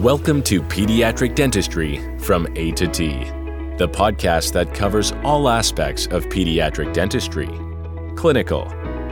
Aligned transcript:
Welcome 0.00 0.42
to 0.44 0.60
Pediatric 0.60 1.36
Dentistry 1.36 2.18
from 2.18 2.48
A 2.56 2.72
to 2.72 2.88
T, 2.88 3.24
the 3.78 3.88
podcast 3.88 4.52
that 4.52 4.74
covers 4.74 5.12
all 5.22 5.48
aspects 5.48 6.06
of 6.06 6.26
pediatric 6.26 6.92
dentistry 6.92 7.48
clinical, 8.16 8.64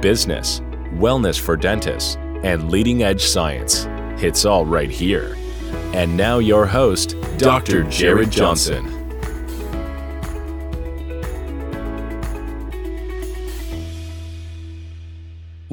business, 0.03 0.61
wellness 0.95 1.39
for 1.41 1.57
dentists, 1.57 2.17
and 2.43 2.71
leading 2.71 3.05
edge 3.05 3.23
science. 3.23 3.87
It's 4.21 4.45
all 4.45 4.67
right 4.67 4.91
here. 4.91 5.37
And 5.95 6.17
now, 6.17 6.41
your 6.41 6.67
host, 6.67 7.17
Dr. 7.39 7.85
Jared 7.85 8.33
Johnson. 8.33 9.02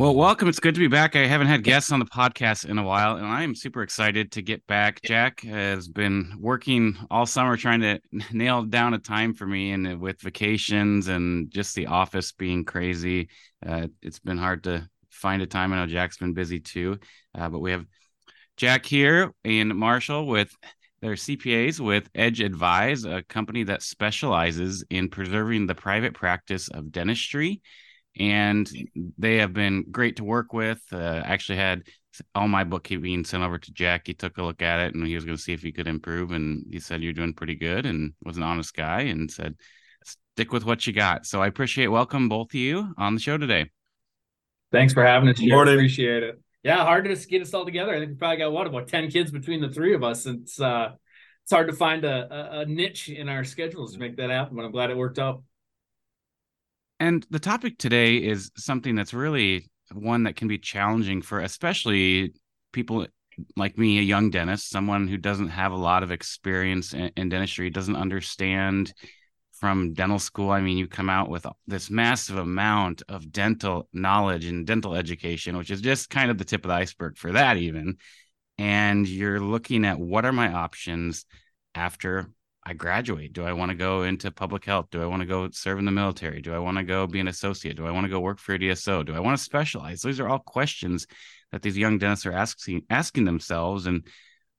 Well, 0.10 0.18
welcome. 0.18 0.50
It's 0.50 0.60
good 0.60 0.74
to 0.74 0.80
be 0.80 0.88
back. 0.88 1.16
I 1.16 1.28
haven't 1.28 1.46
had 1.46 1.64
guests 1.64 1.92
on 1.92 2.00
the 2.00 2.06
podcast 2.06 2.68
in 2.68 2.80
a 2.80 2.84
while, 2.84 3.18
and 3.18 3.28
I 3.28 3.44
am 3.44 3.54
super 3.54 3.84
excited 3.84 4.32
to 4.32 4.42
get 4.42 4.66
back. 4.66 5.04
Jack 5.04 5.42
has 5.42 5.88
been 5.88 6.34
working 6.40 6.98
all 7.12 7.28
summer 7.28 7.56
trying 7.56 7.82
to 7.82 8.00
nail 8.34 8.64
down 8.64 8.96
a 8.96 8.98
time 8.98 9.36
for 9.36 9.46
me, 9.46 9.72
and 9.72 10.02
with 10.02 10.20
vacations 10.20 11.10
and 11.10 11.52
just 11.52 11.76
the 11.76 11.86
office 11.86 12.32
being 12.32 12.66
crazy, 12.66 13.30
uh, 13.64 13.86
it's 14.02 14.18
been 14.18 14.40
hard 14.40 14.64
to 14.64 14.90
find 15.12 15.44
a 15.44 15.46
time. 15.46 15.74
I 15.74 15.76
know 15.76 15.86
Jack's 15.86 16.18
been 16.18 16.34
busy 16.34 16.60
too, 16.60 16.98
uh, 17.38 17.48
but 17.50 17.60
we 17.60 17.70
have 17.70 17.86
Jack 18.58 18.88
here 18.88 19.32
and 19.46 19.76
Marshall 19.76 20.26
with 20.26 20.50
their 21.02 21.14
CPAs 21.14 21.80
with 21.80 22.10
Edge 22.16 22.42
Advise, 22.42 23.06
a 23.06 23.22
company 23.22 23.62
that 23.66 23.84
specializes 23.84 24.84
in 24.90 25.10
preserving 25.10 25.68
the 25.68 25.76
private 25.76 26.16
practice 26.16 26.68
of 26.68 26.92
dentistry 26.92 27.62
and 28.20 28.70
they 29.18 29.38
have 29.38 29.54
been 29.54 29.86
great 29.90 30.18
to 30.18 30.24
work 30.24 30.54
with. 30.54 30.82
Uh, 30.92 31.22
actually, 31.26 31.58
had 31.58 31.84
all 32.36 32.48
my 32.48 32.64
bookkeeping 32.64 33.24
sent 33.24 33.44
over 33.44 33.58
to 33.58 33.72
Jack. 33.72 34.08
He 34.08 34.14
took 34.14 34.38
a 34.38 34.44
look 34.44 34.62
at 34.62 34.80
it 34.82 34.94
and 34.94 35.08
he 35.08 35.16
was 35.16 35.26
going 35.26 35.38
to 35.38 35.42
see 35.42 35.54
if 35.54 35.62
he 35.62 35.72
could 35.72 35.88
improve. 35.88 36.32
And 36.32 36.66
he 36.70 36.80
said 36.80 37.02
you're 37.02 37.14
doing 37.14 37.34
pretty 37.34 37.56
good, 37.56 37.86
and 37.86 38.14
was 38.24 38.38
an 38.38 38.44
honest 38.44 38.76
guy, 38.76 39.02
and 39.02 39.32
said 39.32 39.56
stick 40.04 40.52
with 40.52 40.66
what 40.66 40.86
you 40.86 40.94
got. 40.94 41.26
So 41.26 41.42
I 41.42 41.48
appreciate 41.48 41.88
welcome 41.88 42.30
both 42.30 42.52
of 42.52 42.56
you 42.56 42.94
on 42.98 43.14
the 43.14 43.22
show 43.22 43.38
today. 43.38 43.70
Thanks 44.72 44.94
for 44.94 45.04
having 45.04 45.30
us. 45.30 45.40
Morning. 45.42 45.76
Appreciate 45.76 46.24
it. 46.24 46.40
Yeah, 46.62 46.84
hard 46.84 47.06
to 47.06 47.16
get 47.28 47.42
us 47.42 47.54
all 47.54 47.66
together. 47.66 47.96
I 47.96 48.00
think 48.00 48.12
we 48.12 48.16
probably 48.16 48.38
got 48.38 48.52
what 48.52 48.68
about 48.68 48.88
ten 48.88 49.10
kids 49.10 49.32
between 49.32 49.62
the 49.62 49.70
three 49.70 49.94
of 49.96 50.04
us. 50.04 50.26
It's 50.26 50.60
uh, 50.60 50.92
it's 51.44 51.52
hard 51.52 51.68
to 51.68 51.74
find 51.74 52.04
a, 52.04 52.28
a, 52.32 52.60
a 52.60 52.66
niche 52.66 53.10
in 53.10 53.30
our 53.30 53.44
schedules 53.44 53.94
to 53.94 54.00
make 54.00 54.18
that 54.18 54.30
happen, 54.30 54.56
but 54.56 54.66
I'm 54.66 54.72
glad 54.72 54.92
it 54.92 54.98
worked 54.98 55.20
out. 55.20 55.42
And 57.00 57.26
the 57.30 57.40
topic 57.40 57.78
today 57.78 58.18
is 58.18 58.52
something 58.58 58.96
that's 58.96 59.14
really 59.14 59.70
one 59.94 60.24
that 60.24 60.36
can 60.36 60.48
be 60.48 60.58
challenging 60.58 61.22
for 61.22 61.40
especially 61.40 62.34
people 62.72 63.08
like 63.56 63.78
me, 63.78 64.00
a 64.00 64.04
young 64.04 64.30
dentist, 64.30 64.70
someone 64.70 65.08
who 65.08 65.18
doesn't 65.18 65.50
have 65.50 65.72
a 65.72 65.78
lot 65.78 66.04
of 66.04 66.12
experience 66.12 66.94
in, 66.94 67.12
in, 67.16 67.30
dentistry, 67.30 67.70
doesn't 67.70 67.96
understand 67.96 68.94
from 69.52 69.94
dental 69.94 70.20
school. 70.20 70.52
I 70.52 70.62
mean, 70.62 70.78
you 70.78 70.88
come 70.88 71.10
out 71.10 71.30
with 71.30 71.46
this 71.68 71.90
massive 71.90 72.38
amount 72.38 73.02
of 73.08 73.32
dental 73.32 73.88
knowledge 73.94 74.46
and 74.46 74.66
dental 74.66 74.96
education, 74.96 75.58
which 75.58 75.72
is 75.72 75.82
just 75.82 76.10
kind 76.10 76.32
of 76.32 76.38
the 76.38 76.46
tip 76.46 76.66
of 76.66 76.70
the 76.70 76.76
iceberg 76.76 77.18
for 77.18 77.32
that, 77.32 77.58
even. 77.58 77.98
And 78.58 79.08
you're 79.08 79.40
looking 79.40 79.86
at 79.86 80.00
what 80.00 80.26
are 80.26 80.34
my 80.34 80.52
options 80.52 81.26
after 81.76 82.30
I 82.64 82.74
graduate? 82.74 83.34
Do 83.34 83.46
I 83.46 83.54
want 83.54 83.70
to 83.70 83.76
go 83.76 84.04
into 84.04 84.32
public 84.32 84.66
health? 84.66 84.88
Do 84.92 85.02
I 85.02 85.06
want 85.06 85.22
to 85.22 85.26
go 85.26 85.50
serve 85.52 85.80
in 85.80 85.86
the 85.86 85.92
military? 85.92 86.42
Do 86.42 86.54
I 86.54 86.60
want 86.60 86.78
to 86.78 86.84
go 86.84 87.08
be 87.08 87.20
an 87.20 87.28
associate? 87.28 87.78
Do 87.78 87.88
I 87.88 87.92
want 87.92 88.06
to 88.06 88.10
go 88.10 88.20
work 88.20 88.40
for 88.40 88.54
a 88.54 88.60
DSO? 88.60 89.06
Do 89.06 89.16
I 89.16 89.20
want 89.20 89.38
to 89.38 89.44
specialize? 89.44 90.02
These 90.02 90.20
are 90.20 90.28
all 90.28 90.40
questions 90.40 91.08
that 91.52 91.62
these 91.62 91.78
young 91.78 91.98
dentists 91.98 92.26
are 92.26 92.34
asking 92.34 92.84
asking 92.90 93.26
themselves. 93.26 93.86
And 93.88 94.06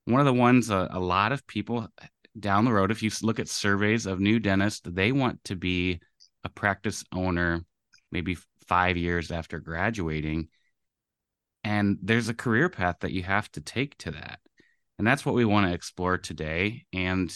one 0.07 0.21
of 0.21 0.27
the 0.27 0.33
ones 0.33 0.71
uh, 0.71 0.89
a 0.91 0.99
lot 0.99 1.33
of 1.33 1.47
people 1.47 1.87
down 2.39 2.65
the 2.65 2.73
road, 2.73 2.91
if 2.91 3.03
you 3.03 3.11
look 3.23 3.39
at 3.39 3.49
surveys 3.49 4.07
of 4.07 4.19
new 4.19 4.39
dentists, 4.39 4.83
they 4.85 5.13
want 5.13 5.45
to 5.45 5.57
be 5.57 6.01
a 6.43 6.49
practice 6.49 7.05
owner 7.13 7.65
maybe 8.11 8.37
five 8.67 8.97
years 8.97 9.31
after 9.31 9.61
graduating. 9.61 10.49
And 11.65 11.99
there's 12.03 12.29
a 12.29 12.35
career 12.35 12.69
path 12.69 12.97
that 13.01 13.13
you 13.13 13.23
have 13.23 13.51
to 13.53 13.61
take 13.61 13.99
to 13.99 14.13
that. 14.13 14.41
And 14.99 15.07
that's 15.07 15.25
what 15.25 15.35
we 15.35 15.45
want 15.45 15.67
to 15.67 15.75
explore 15.75 16.19
today. 16.19 16.85
And 16.93 17.35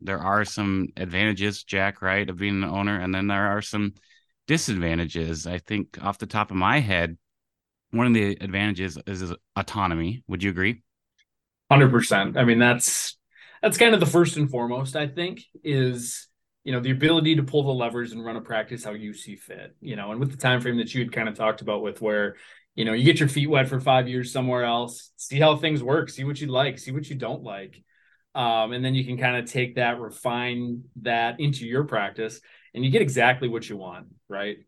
there 0.00 0.18
are 0.18 0.44
some 0.44 0.88
advantages, 0.96 1.64
Jack, 1.64 2.02
right, 2.02 2.28
of 2.28 2.38
being 2.38 2.62
an 2.62 2.68
owner, 2.68 3.00
and 3.00 3.14
then 3.14 3.26
there 3.26 3.48
are 3.48 3.62
some 3.62 3.94
disadvantages. 4.46 5.46
I 5.46 5.58
think 5.58 5.98
off 6.02 6.18
the 6.18 6.26
top 6.26 6.50
of 6.50 6.56
my 6.56 6.80
head, 6.80 7.16
one 7.90 8.06
of 8.06 8.14
the 8.14 8.36
advantages 8.40 8.98
is, 9.06 9.32
autonomy. 9.56 10.22
Would 10.28 10.42
you 10.42 10.50
agree? 10.50 10.82
Hundred 11.70 11.90
percent. 11.90 12.36
I 12.36 12.44
mean, 12.44 12.58
that's 12.58 13.16
that's 13.62 13.78
kind 13.78 13.94
of 13.94 14.00
the 14.00 14.06
first 14.06 14.36
and 14.36 14.50
foremost. 14.50 14.96
I 14.96 15.06
think 15.06 15.42
is 15.62 16.28
you 16.64 16.72
know 16.72 16.80
the 16.80 16.90
ability 16.90 17.36
to 17.36 17.42
pull 17.42 17.62
the 17.62 17.72
levers 17.72 18.12
and 18.12 18.24
run 18.24 18.36
a 18.36 18.40
practice 18.40 18.84
how 18.84 18.92
you 18.92 19.12
see 19.12 19.36
fit. 19.36 19.76
You 19.80 19.96
know, 19.96 20.10
and 20.10 20.18
with 20.18 20.30
the 20.30 20.36
time 20.36 20.60
frame 20.60 20.78
that 20.78 20.94
you 20.94 21.02
had 21.02 21.12
kind 21.12 21.28
of 21.28 21.36
talked 21.36 21.60
about, 21.60 21.82
with 21.82 22.00
where 22.00 22.36
you 22.74 22.84
know 22.84 22.92
you 22.92 23.04
get 23.04 23.20
your 23.20 23.28
feet 23.28 23.48
wet 23.50 23.68
for 23.68 23.80
five 23.80 24.08
years 24.08 24.32
somewhere 24.32 24.64
else, 24.64 25.12
see 25.16 25.38
how 25.38 25.56
things 25.56 25.82
work, 25.82 26.10
see 26.10 26.24
what 26.24 26.40
you 26.40 26.48
like, 26.48 26.78
see 26.78 26.90
what 26.90 27.08
you 27.08 27.16
don't 27.16 27.42
like 27.42 27.82
um, 28.34 28.72
and 28.72 28.84
then 28.84 28.94
you 28.94 29.04
can 29.04 29.18
kind 29.18 29.36
of 29.36 29.50
take 29.50 29.76
that, 29.76 30.00
refine 30.00 30.84
that 31.02 31.40
into 31.40 31.66
your 31.66 31.84
practice, 31.84 32.40
and 32.74 32.84
you 32.84 32.90
get 32.90 33.02
exactly 33.02 33.48
what 33.48 33.68
you 33.68 33.76
want, 33.76 34.06
right? 34.28 34.58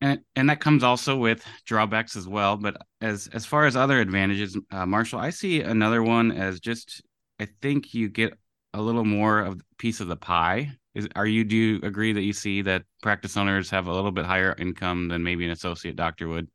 And 0.00 0.20
and 0.36 0.48
that 0.48 0.60
comes 0.60 0.84
also 0.84 1.16
with 1.16 1.44
drawbacks 1.66 2.14
as 2.16 2.28
well. 2.28 2.56
But 2.56 2.76
as 3.00 3.28
as 3.32 3.44
far 3.46 3.66
as 3.66 3.76
other 3.76 4.00
advantages, 4.00 4.56
uh, 4.70 4.86
Marshall, 4.86 5.18
I 5.18 5.30
see 5.30 5.60
another 5.62 6.02
one 6.02 6.30
as 6.32 6.60
just 6.60 7.02
I 7.40 7.48
think 7.62 7.94
you 7.94 8.08
get 8.08 8.34
a 8.74 8.80
little 8.80 9.04
more 9.04 9.40
of 9.40 9.60
piece 9.78 10.00
of 10.00 10.08
the 10.08 10.16
pie. 10.16 10.70
Is 10.94 11.08
are 11.16 11.26
you 11.26 11.44
do 11.44 11.56
you 11.56 11.80
agree 11.82 12.12
that 12.12 12.22
you 12.22 12.32
see 12.32 12.62
that 12.62 12.84
practice 13.02 13.36
owners 13.36 13.70
have 13.70 13.86
a 13.88 13.92
little 13.92 14.12
bit 14.12 14.24
higher 14.24 14.54
income 14.58 15.08
than 15.08 15.22
maybe 15.24 15.44
an 15.44 15.50
associate 15.50 15.96
doctor 15.96 16.28
would? 16.28 16.48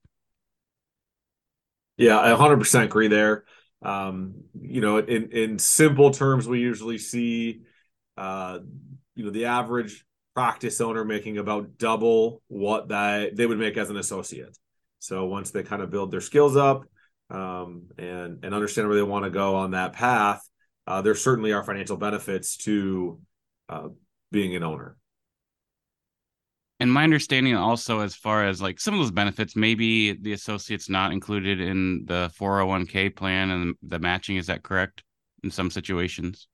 Yeah, 1.98 2.18
I 2.20 2.32
100% 2.32 2.86
agree 2.86 3.08
there. 3.08 3.46
Um, 3.84 4.44
you 4.60 4.82
know, 4.82 4.98
in 4.98 5.32
in 5.32 5.60
simple 5.60 6.12
terms, 6.12 6.48
we 6.48 6.60
usually 6.60 6.98
see, 6.98 7.62
uh, 8.18 8.60
you 9.16 9.26
know, 9.26 9.32
the 9.32 9.46
average 9.46 10.06
practice 10.34 10.82
owner 10.82 11.06
making 11.06 11.38
about 11.38 11.78
double 11.78 12.42
what 12.48 12.90
that 12.90 13.36
they 13.36 13.46
would 13.46 13.60
make 13.60 13.78
as 13.78 13.90
an 13.90 13.98
associate. 13.98 14.58
So 15.00 15.26
once 15.26 15.52
they 15.52 15.64
kind 15.64 15.82
of 15.82 15.92
build 15.92 16.12
their 16.12 16.22
skills 16.22 16.56
up 16.56 16.86
um, 17.30 17.90
and 17.98 18.44
and 18.44 18.54
understand 18.54 18.88
where 18.88 18.98
they 18.98 19.04
want 19.04 19.26
to 19.26 19.32
go 19.32 19.56
on 19.56 19.72
that 19.72 19.94
path, 19.94 20.48
uh, 20.88 21.02
there 21.02 21.16
certainly 21.16 21.52
are 21.52 21.64
financial 21.64 21.98
benefits 21.98 22.58
to 22.58 23.20
uh, 23.70 23.90
being 24.32 24.56
an 24.56 24.64
owner 24.64 24.98
and 26.84 26.92
my 26.92 27.06
understanding 27.06 27.56
also 27.56 28.02
as 28.02 28.14
far 28.14 28.46
as 28.46 28.62
like 28.62 28.78
some 28.78 28.94
of 28.94 29.00
those 29.00 29.10
benefits 29.10 29.56
maybe 29.56 30.12
the 30.12 30.34
associates 30.34 30.90
not 30.90 31.14
included 31.14 31.62
in 31.62 32.04
the 32.08 32.30
401k 32.38 33.16
plan 33.16 33.50
and 33.52 33.76
the 33.82 34.00
matching 34.00 34.36
is 34.36 34.48
that 34.48 34.64
correct 34.64 35.02
in 35.46 35.50
some 35.50 35.72
situations? 35.72 36.50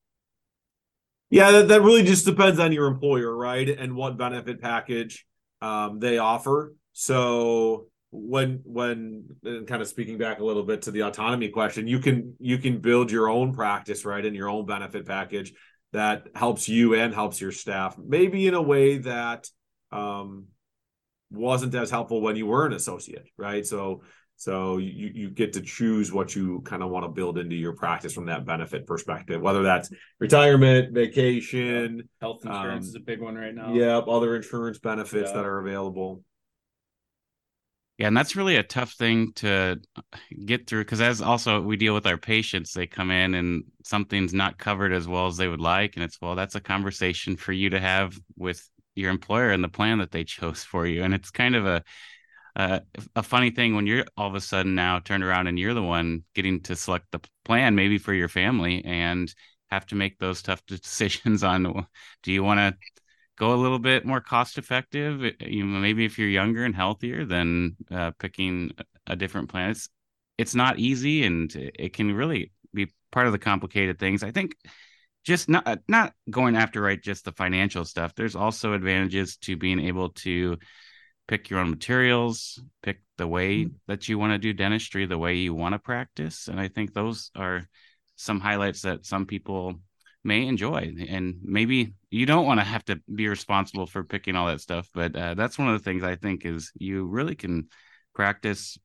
Yeah 1.31 1.50
that, 1.51 1.67
that 1.69 1.81
really 1.81 2.03
just 2.03 2.28
depends 2.28 2.59
on 2.59 2.72
your 2.72 2.85
employer 2.85 3.35
right 3.35 3.67
and 3.67 3.95
what 3.95 4.17
benefit 4.17 4.62
package 4.62 5.25
um, 5.63 6.00
they 6.00 6.19
offer. 6.19 6.75
So 6.94 7.88
when 8.11 8.61
when 8.66 9.25
kind 9.41 9.81
of 9.81 9.88
speaking 9.88 10.19
back 10.19 10.41
a 10.41 10.46
little 10.46 10.63
bit 10.63 10.84
to 10.84 10.91
the 10.91 11.03
autonomy 11.03 11.50
question 11.50 11.88
you 11.88 12.00
can 12.00 12.35
you 12.40 12.57
can 12.57 12.79
build 12.79 13.11
your 13.11 13.29
own 13.29 13.53
practice 13.53 14.03
right 14.03 14.25
in 14.25 14.34
your 14.34 14.50
own 14.50 14.66
benefit 14.66 15.06
package 15.06 15.53
that 15.94 16.25
helps 16.34 16.67
you 16.67 16.96
and 16.96 17.13
helps 17.13 17.40
your 17.40 17.51
staff 17.51 17.96
maybe 18.03 18.47
in 18.47 18.56
a 18.56 18.61
way 18.61 18.97
that 18.97 19.47
um, 19.91 20.45
wasn't 21.31 21.75
as 21.75 21.91
helpful 21.91 22.22
when 22.22 22.35
you 22.35 22.47
were 22.47 22.66
an 22.66 22.73
associate, 22.73 23.27
right? 23.38 23.66
So 23.66 24.01
so 24.39 24.77
you 24.77 25.11
you 25.13 25.29
get 25.29 25.52
to 25.53 25.61
choose 25.61 26.14
what 26.14 26.34
you 26.34 26.61
kind 26.61 26.81
of 26.81 26.90
want 26.90 27.03
to 27.03 27.09
build 27.09 27.37
into 27.37 27.58
your 27.58 27.73
practice 27.73 28.14
from 28.14 28.28
that 28.28 28.46
benefit 28.46 28.87
perspective, 28.87 29.41
whether 29.41 29.64
that's 29.64 29.91
retirement, 30.17 30.93
vacation, 30.93 32.08
health 32.22 32.46
insurance 32.46 32.85
um, 32.85 32.90
is 32.90 32.96
a 32.96 33.02
big 33.02 33.22
one 33.22 33.35
right 33.35 33.53
now. 33.53 33.73
Yep, 33.73 34.08
other 34.08 34.37
insurance 34.37 34.79
benefits 34.79 35.29
yeah. 35.29 35.35
that 35.35 35.46
are 35.46 35.59
available. 35.59 36.23
Yeah, 37.97 38.08
and 38.08 38.16
that's 38.16 38.37
really 38.37 38.55
a 38.55 38.64
tough 38.64 38.93
thing 38.93 39.34
to 39.35 39.81
get 40.46 40.67
through 40.67 40.85
because 40.85 41.02
as 41.02 41.22
also 41.22 41.61
we 41.61 41.75
deal 41.75 41.93
with 41.93 42.08
our 42.08 42.17
patients, 42.17 42.72
they 42.72 42.87
come 42.87 43.11
in 43.11 43.34
and 43.34 43.66
something's 43.84 44.34
not 44.34 44.58
covered 44.58 44.93
as 44.93 45.05
well 45.05 45.28
as 45.28 45.35
they 45.35 45.49
would 45.49 45.59
like, 45.59 45.97
and 45.97 46.05
it's 46.05 46.17
well, 46.22 46.35
that's 46.35 46.55
a 46.55 46.61
conversation 46.61 47.35
for 47.35 47.52
you 47.52 47.72
to 47.72 47.79
have 47.81 48.17
with 48.37 48.66
your 48.96 49.09
employer 49.09 49.52
and 49.52 49.64
the 49.64 49.70
plan 49.70 50.00
that 50.00 50.12
they 50.12 50.24
chose 50.24 50.64
for 50.64 50.86
you. 50.86 51.03
And 51.03 51.14
it's 51.14 51.32
kind 51.32 51.56
of 51.56 51.66
a 51.66 51.84
uh, 52.56 52.80
a 53.16 53.24
funny 53.24 53.52
thing 53.52 53.76
when 53.76 53.86
you're 53.86 54.06
all 54.18 54.28
of 54.28 54.36
a 54.36 54.41
sudden 54.41 54.76
now 54.76 55.00
turned 55.00 55.24
around 55.24 55.47
and 55.47 55.58
you're 55.58 55.76
the 55.76 55.84
one 55.84 56.24
getting 56.34 56.59
to 56.59 56.76
select 56.76 57.06
the 57.12 57.22
plan 57.46 57.76
maybe 57.76 57.97
for 57.97 58.14
your 58.14 58.28
family 58.28 58.84
and 58.84 59.34
have 59.70 59.86
to 59.86 59.96
make 59.96 60.18
those 60.18 60.41
tough 60.41 60.66
decisions 60.68 61.44
on 61.44 61.86
do 62.24 62.34
you 62.34 62.44
want 62.44 62.59
to 62.59 62.76
go 63.38 63.53
a 63.53 63.56
little 63.56 63.78
bit 63.78 64.03
more 64.03 64.20
cost 64.20 64.58
effective 64.58 65.22
you 65.41 65.64
know, 65.64 65.80
maybe 65.80 66.06
if 66.06 66.18
you're 66.18 66.28
younger 66.28 66.66
and 66.66 66.76
healthier 66.76 67.24
than 67.24 67.78
uh, 67.91 68.12
picking 68.18 68.72
a 69.06 69.16
different 69.16 69.47
plan 69.47 69.70
it's 69.70 69.88
it's 70.40 70.56
not 70.56 70.80
easy 70.80 71.24
and 71.24 71.53
it 71.56 71.94
can 71.94 72.14
really 72.14 72.52
be 72.74 72.88
part 73.12 73.28
of 73.28 73.34
the 73.34 73.40
complicated 73.40 74.00
things. 74.00 74.24
I 74.24 74.32
think 74.32 74.56
just 75.29 75.47
not 75.47 75.67
uh, 75.67 75.78
not 75.87 76.14
going 76.29 76.55
after 76.55 76.81
right 76.81 77.02
just 77.02 77.23
the 77.23 77.31
financial 77.31 77.85
stuff. 77.85 78.16
There's 78.16 78.35
also 78.35 78.73
advantages 78.73 79.37
to 79.43 79.55
being 79.55 79.79
able 79.79 80.09
to 80.26 80.58
pick 81.28 81.49
your 81.49 81.59
own 81.59 81.70
materials, 81.70 82.59
pick 82.81 83.02
the 83.17 83.28
way 83.28 83.59
mm-hmm. 83.59 83.76
that 83.87 84.09
you 84.09 84.17
want 84.17 84.34
to 84.34 84.40
do 84.40 84.53
dentistry, 84.53 85.05
the 85.05 85.17
way 85.17 85.35
you 85.35 85.53
want 85.53 85.73
to 85.73 85.79
practice, 85.79 86.47
and 86.47 86.59
I 86.59 86.67
think 86.67 86.93
those 86.93 87.29
are 87.35 87.67
some 88.16 88.40
highlights 88.40 88.81
that 88.81 89.05
some 89.05 89.26
people 89.28 89.76
may 90.22 90.46
enjoy 90.46 90.93
and 91.08 91.35
maybe 91.41 91.93
you 92.09 92.26
don't 92.26 92.46
want 92.46 92.59
to 92.59 92.66
have 92.66 92.84
to 92.84 92.99
be 93.16 93.29
responsible 93.29 93.85
for 93.85 94.03
picking 94.03 94.35
all 94.35 94.47
that 94.47 94.59
stuff 94.59 94.90
but 94.93 95.16
uh, 95.16 95.34
that's 95.34 95.58
one 95.58 95.70
of 95.70 95.79
the 95.79 95.84
things 95.84 96.03
i 96.03 96.14
think 96.14 96.46
is 96.46 96.73
you 96.76 97.05
really 97.05 97.35
can 97.35 97.70
practice 98.14 98.78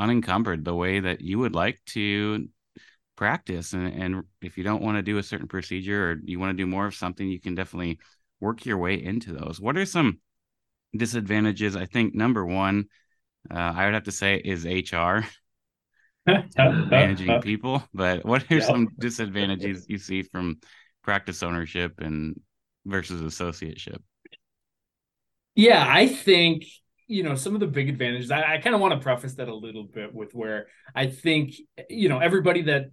unencumbered 0.00 0.64
the 0.64 0.74
way 0.74 0.98
that 0.98 1.20
you 1.20 1.38
would 1.38 1.54
like 1.54 1.80
to 1.86 2.48
practice 3.16 3.72
and, 3.72 3.86
and 3.86 4.22
if 4.40 4.56
you 4.56 4.64
don't 4.64 4.82
want 4.82 4.96
to 4.96 5.02
do 5.02 5.18
a 5.18 5.22
certain 5.22 5.48
procedure 5.48 6.10
or 6.10 6.16
you 6.24 6.38
want 6.38 6.50
to 6.50 6.62
do 6.62 6.66
more 6.66 6.86
of 6.86 6.94
something 6.94 7.28
you 7.28 7.40
can 7.40 7.54
definitely 7.54 7.98
work 8.40 8.64
your 8.66 8.78
way 8.78 8.94
into 8.94 9.32
those. 9.32 9.60
What 9.60 9.76
are 9.76 9.86
some 9.86 10.18
disadvantages? 10.96 11.76
I 11.76 11.86
think 11.86 12.14
number 12.14 12.44
one 12.44 12.86
uh, 13.50 13.72
i 13.74 13.84
would 13.84 13.94
have 13.94 14.04
to 14.04 14.12
say 14.12 14.36
is 14.36 14.64
hr 14.64 15.26
managing 16.90 17.40
people. 17.42 17.82
But 17.92 18.24
what 18.24 18.50
are 18.50 18.56
yeah. 18.56 18.64
some 18.64 18.88
disadvantages 18.98 19.86
you 19.88 19.98
see 19.98 20.22
from 20.22 20.58
practice 21.02 21.42
ownership 21.42 21.94
and 21.98 22.40
versus 22.86 23.20
associateship? 23.20 23.98
Yeah 25.54 25.84
i 25.86 26.06
think 26.06 26.64
you 27.08 27.22
know 27.22 27.34
some 27.34 27.54
of 27.54 27.60
the 27.60 27.66
big 27.66 27.88
advantages 27.88 28.30
i, 28.30 28.54
I 28.54 28.58
kind 28.58 28.74
of 28.74 28.80
want 28.80 28.94
to 28.94 29.00
preface 29.00 29.34
that 29.34 29.48
a 29.48 29.54
little 29.54 29.84
bit 29.84 30.14
with 30.14 30.34
where 30.34 30.68
i 30.94 31.06
think 31.06 31.54
you 31.90 32.08
know 32.08 32.20
everybody 32.20 32.62
that 32.62 32.86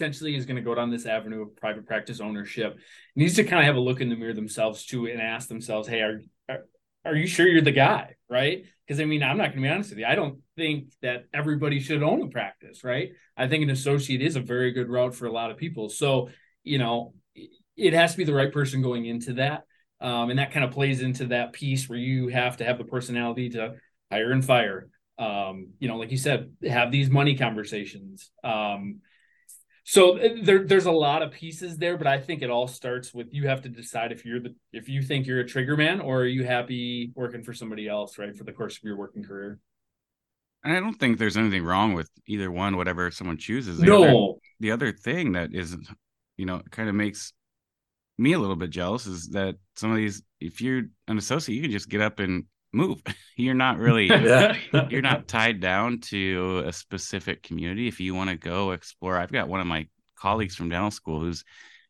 potentially 0.00 0.34
is 0.34 0.46
going 0.46 0.56
to 0.56 0.62
go 0.62 0.74
down 0.74 0.90
this 0.90 1.04
avenue 1.04 1.42
of 1.42 1.54
private 1.56 1.86
practice 1.86 2.20
ownership 2.20 2.78
needs 3.14 3.34
to 3.34 3.44
kind 3.44 3.60
of 3.60 3.66
have 3.66 3.76
a 3.76 3.80
look 3.80 4.00
in 4.00 4.08
the 4.08 4.16
mirror 4.16 4.32
themselves 4.32 4.86
too 4.86 5.06
and 5.06 5.20
ask 5.20 5.46
themselves 5.46 5.86
hey 5.86 6.00
are 6.00 6.22
are, 6.48 6.64
are 7.04 7.14
you 7.14 7.26
sure 7.26 7.46
you're 7.46 7.60
the 7.60 7.70
guy 7.70 8.14
right 8.30 8.64
because 8.86 8.98
i 8.98 9.04
mean 9.04 9.22
i'm 9.22 9.36
not 9.36 9.48
going 9.48 9.56
to 9.56 9.62
be 9.62 9.68
honest 9.68 9.90
with 9.90 9.98
you 9.98 10.06
i 10.06 10.14
don't 10.14 10.38
think 10.56 10.86
that 11.02 11.26
everybody 11.34 11.80
should 11.80 12.02
own 12.02 12.22
a 12.22 12.28
practice 12.28 12.82
right 12.82 13.10
i 13.36 13.46
think 13.46 13.62
an 13.62 13.68
associate 13.68 14.22
is 14.22 14.36
a 14.36 14.40
very 14.40 14.72
good 14.72 14.88
route 14.88 15.14
for 15.14 15.26
a 15.26 15.32
lot 15.32 15.50
of 15.50 15.58
people 15.58 15.90
so 15.90 16.30
you 16.64 16.78
know 16.78 17.12
it 17.76 17.92
has 17.92 18.12
to 18.12 18.18
be 18.18 18.24
the 18.24 18.34
right 18.34 18.54
person 18.54 18.80
going 18.80 19.04
into 19.04 19.34
that 19.34 19.64
um, 20.00 20.30
and 20.30 20.38
that 20.38 20.52
kind 20.52 20.64
of 20.64 20.72
plays 20.72 21.02
into 21.02 21.26
that 21.26 21.52
piece 21.52 21.90
where 21.90 21.98
you 21.98 22.28
have 22.28 22.56
to 22.56 22.64
have 22.64 22.78
the 22.78 22.84
personality 22.84 23.50
to 23.50 23.74
hire 24.10 24.32
and 24.32 24.42
fire. 24.42 24.88
Um, 25.18 25.72
you 25.78 25.88
know, 25.88 25.96
like 25.96 26.10
you 26.10 26.16
said, 26.16 26.52
have 26.66 26.90
these 26.90 27.10
money 27.10 27.36
conversations. 27.36 28.30
Um, 28.42 29.00
so 29.84 30.18
uh, 30.18 30.28
there, 30.42 30.64
there's 30.64 30.86
a 30.86 30.92
lot 30.92 31.22
of 31.22 31.32
pieces 31.32 31.76
there, 31.76 31.96
but 31.96 32.06
I 32.06 32.18
think 32.18 32.42
it 32.42 32.50
all 32.50 32.68
starts 32.68 33.12
with 33.14 33.28
you 33.32 33.48
have 33.48 33.62
to 33.62 33.68
decide 33.68 34.12
if 34.12 34.24
you're 34.24 34.40
the 34.40 34.54
if 34.72 34.88
you 34.88 35.02
think 35.02 35.26
you're 35.26 35.40
a 35.40 35.46
trigger 35.46 35.76
man 35.76 36.00
or 36.00 36.20
are 36.20 36.26
you 36.26 36.44
happy 36.44 37.12
working 37.14 37.42
for 37.42 37.52
somebody 37.52 37.88
else, 37.88 38.18
right, 38.18 38.36
for 38.36 38.44
the 38.44 38.52
course 38.52 38.76
of 38.76 38.82
your 38.82 38.96
working 38.96 39.22
career. 39.22 39.58
And 40.62 40.74
I 40.74 40.80
don't 40.80 40.94
think 40.94 41.18
there's 41.18 41.38
anything 41.38 41.64
wrong 41.64 41.94
with 41.94 42.10
either 42.26 42.50
one, 42.50 42.76
whatever 42.76 43.10
someone 43.10 43.38
chooses. 43.38 43.78
The 43.78 43.86
no. 43.86 44.02
Other, 44.02 44.38
the 44.60 44.70
other 44.72 44.92
thing 44.92 45.32
that 45.32 45.54
is, 45.54 45.74
you 46.36 46.44
know, 46.44 46.60
kind 46.70 46.88
of 46.88 46.94
makes 46.94 47.32
me 48.18 48.34
a 48.34 48.38
little 48.38 48.56
bit 48.56 48.68
jealous 48.68 49.06
is 49.06 49.28
that 49.28 49.56
some 49.76 49.90
of 49.90 49.96
these, 49.96 50.22
if 50.38 50.60
you're 50.60 50.82
an 51.08 51.16
associate, 51.16 51.56
you 51.56 51.62
can 51.62 51.70
just 51.70 51.88
get 51.88 52.02
up 52.02 52.20
and 52.20 52.44
move. 52.72 53.02
you're 53.36 53.54
not 53.54 53.78
really, 53.78 54.06
you're 54.88 55.02
not 55.02 55.28
tied 55.28 55.60
down 55.60 56.00
to 56.00 56.62
a 56.66 56.72
specific 56.72 57.42
community. 57.42 57.88
If 57.88 58.00
you 58.00 58.14
want 58.14 58.30
to 58.30 58.36
go 58.36 58.72
explore, 58.72 59.16
I've 59.16 59.32
got 59.32 59.48
one 59.48 59.60
of 59.60 59.66
my 59.66 59.86
colleagues 60.16 60.54
from 60.54 60.68
dental 60.68 60.90
school 60.90 61.20
who's 61.20 61.44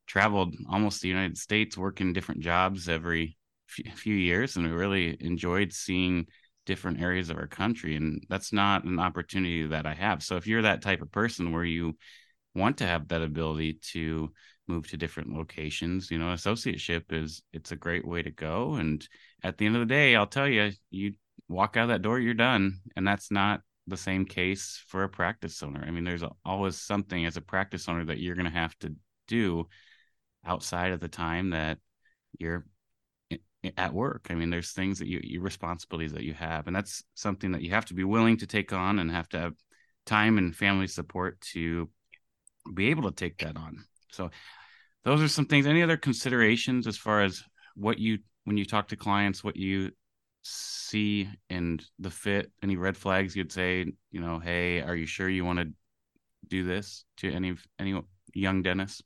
traveled 0.07 0.55
almost 0.69 1.01
the 1.01 1.09
United 1.09 1.39
States, 1.39 1.77
working 1.77 2.13
different 2.13 2.41
jobs 2.41 2.89
every 2.89 3.37
few 3.69 4.15
years, 4.15 4.57
and 4.57 4.67
we 4.67 4.73
really 4.73 5.17
enjoyed 5.21 5.73
seeing 5.73 6.27
different 6.67 7.01
areas 7.01 7.31
of 7.31 7.37
our 7.37 7.47
country. 7.47 7.97
And 7.97 8.25
that's 8.29 8.53
not 8.53 8.85
an 8.85 8.99
opportunity 8.99 9.67
that 9.69 9.87
I 9.87 9.95
have. 9.95 10.23
So 10.23 10.37
if 10.37 10.47
you're 10.47 10.63
that 10.63 10.83
type 10.83 11.03
of 11.03 11.11
person 11.11 11.53
where 11.53 11.65
you 11.65 11.97
want 12.55 12.79
to 12.79 12.87
have 12.87 13.09
that 13.09 13.23
ability 13.23 13.79
to 13.93 14.33
move 14.71 14.89
to 14.89 14.97
different 14.97 15.33
locations 15.33 16.11
you 16.11 16.19
know 16.19 16.33
associateship 16.33 17.05
is 17.11 17.43
it's 17.53 17.73
a 17.73 17.77
great 17.77 18.07
way 18.07 18.23
to 18.23 18.31
go 18.31 18.75
and 18.75 19.09
at 19.43 19.59
the 19.59 19.67
end 19.67 19.77
of 19.77 19.81
the 19.81 19.95
day 19.95 20.15
i'll 20.15 20.27
tell 20.27 20.49
you 20.49 20.71
you 20.91 21.13
walk 21.49 21.77
out 21.77 21.89
that 21.89 22.03
door 22.03 22.19
you're 22.19 22.35
done 22.35 22.79
and 22.97 23.07
that's 23.07 23.31
not 23.31 23.61
the 23.91 23.97
same 23.97 24.25
case 24.25 24.83
for 24.87 25.03
a 25.03 25.09
practice 25.09 25.63
owner. 25.63 25.85
I 25.87 25.91
mean 25.91 26.05
there's 26.05 26.25
always 26.45 26.81
something 26.81 27.27
as 27.27 27.37
a 27.37 27.43
practice 27.43 27.89
owner 27.89 28.05
that 28.07 28.19
you're 28.19 28.37
going 28.37 28.51
to 28.51 28.51
have 28.51 28.79
to 28.79 28.95
do 29.29 29.69
outside 30.45 30.93
of 30.93 31.01
the 31.01 31.09
time 31.09 31.51
that 31.51 31.79
you're 32.39 32.65
at 33.77 33.93
work. 33.93 34.29
I 34.31 34.35
mean 34.35 34.51
there's 34.51 34.73
things 34.73 34.99
that 35.01 35.09
you 35.09 35.21
your 35.23 35.43
responsibilities 35.43 36.13
that 36.13 36.25
you 36.25 36.35
have 36.35 36.67
and 36.67 36.75
that's 36.75 37.03
something 37.15 37.53
that 37.53 37.63
you 37.63 37.71
have 37.71 37.87
to 37.87 37.95
be 37.95 38.05
willing 38.05 38.39
to 38.39 38.47
take 38.47 38.73
on 38.73 38.99
and 38.99 39.11
have 39.11 39.29
to 39.31 39.39
have 39.39 39.55
time 40.07 40.39
and 40.39 40.57
family 40.57 40.87
support 40.87 41.41
to 41.41 41.91
be 42.73 42.89
able 42.89 43.11
to 43.11 43.15
take 43.15 43.39
that 43.39 43.57
on. 43.57 43.85
So 44.13 44.31
those 45.05 45.23
are 45.23 45.29
some 45.29 45.47
things. 45.47 45.67
Any 45.67 45.83
other 45.83 45.97
considerations 45.97 46.87
as 46.87 46.97
far 46.97 47.23
as 47.23 47.43
what 47.75 47.99
you 47.99 48.19
when 48.45 48.57
you 48.57 48.65
talk 48.65 48.89
to 48.89 48.97
clients, 48.97 49.45
what 49.45 49.57
you 49.57 49.91
see 50.43 51.29
and 51.49 51.83
the 51.99 52.11
fit? 52.11 52.51
Any 52.63 52.77
red 52.77 52.97
flags 52.97 53.35
you'd 53.35 53.53
say? 53.53 53.87
You 54.11 54.21
know, 54.21 54.39
hey, 54.39 54.81
are 54.81 54.97
you 54.97 55.07
sure 55.07 55.29
you 55.29 55.45
want 55.45 55.59
to 55.61 55.69
do 56.49 56.65
this 56.65 57.05
to 57.19 57.31
any 57.31 57.55
any 57.79 58.01
young 58.35 58.63
dentists? 58.63 59.03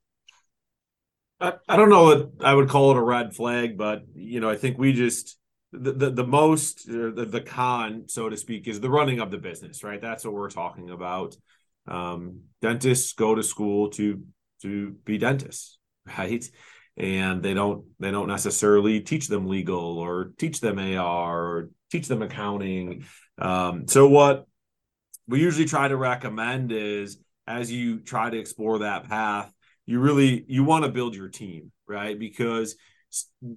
I, 1.41 1.55
I 1.69 1.77
don't 1.77 1.91
know 1.91 2.15
that 2.15 2.45
I 2.45 2.55
would 2.55 2.69
call 2.69 2.93
it 2.93 2.97
a 2.97 3.03
red 3.03 3.35
flag, 3.35 3.77
but 3.77 4.03
you 4.15 4.41
know, 4.41 4.51
I 4.51 4.57
think 4.57 4.79
we 4.79 4.93
just 4.93 5.39
the 5.73 5.93
the, 5.93 6.11
the 6.11 6.27
most 6.27 6.87
the, 6.87 7.27
the 7.29 7.41
con, 7.41 8.05
so 8.09 8.29
to 8.29 8.37
speak, 8.37 8.67
is 8.67 8.81
the 8.81 8.91
running 8.91 9.21
of 9.21 9.31
the 9.31 9.39
business, 9.39 9.85
right? 9.85 10.01
That's 10.01 10.25
what 10.25 10.35
we're 10.35 10.51
talking 10.51 10.91
about. 10.91 11.37
Um, 11.87 12.41
dentists 12.63 13.13
go 13.13 13.35
to 13.35 13.43
school 13.43 13.91
to 13.91 14.23
to 14.63 14.93
be 15.05 15.19
dentists 15.19 15.79
right? 16.07 16.45
And 16.97 17.43
they 17.43 17.55
don't 17.55 17.85
they 17.99 18.11
don't 18.11 18.29
necessarily 18.29 19.01
teach 19.01 19.29
them 19.29 19.49
legal 19.49 19.99
or 19.99 20.33
teach 20.39 20.61
them 20.61 20.79
AR 20.79 21.45
or 21.45 21.71
teach 21.91 22.07
them 22.07 22.23
accounting. 22.23 23.05
Um, 23.39 23.89
so 23.89 24.09
what 24.09 24.47
we 25.27 25.41
usually 25.41 25.65
try 25.65 25.89
to 25.89 25.97
recommend 25.97 26.71
is 26.71 27.19
as 27.47 27.71
you 27.71 28.01
try 28.01 28.31
to 28.31 28.39
explore 28.39 28.81
that 28.81 29.09
path, 29.09 29.53
you 29.87 30.01
really 30.01 30.45
you 30.47 30.65
want 30.65 30.85
to 30.85 30.91
build 30.91 31.15
your 31.15 31.29
team, 31.29 31.73
right? 31.87 32.19
Because 32.19 32.77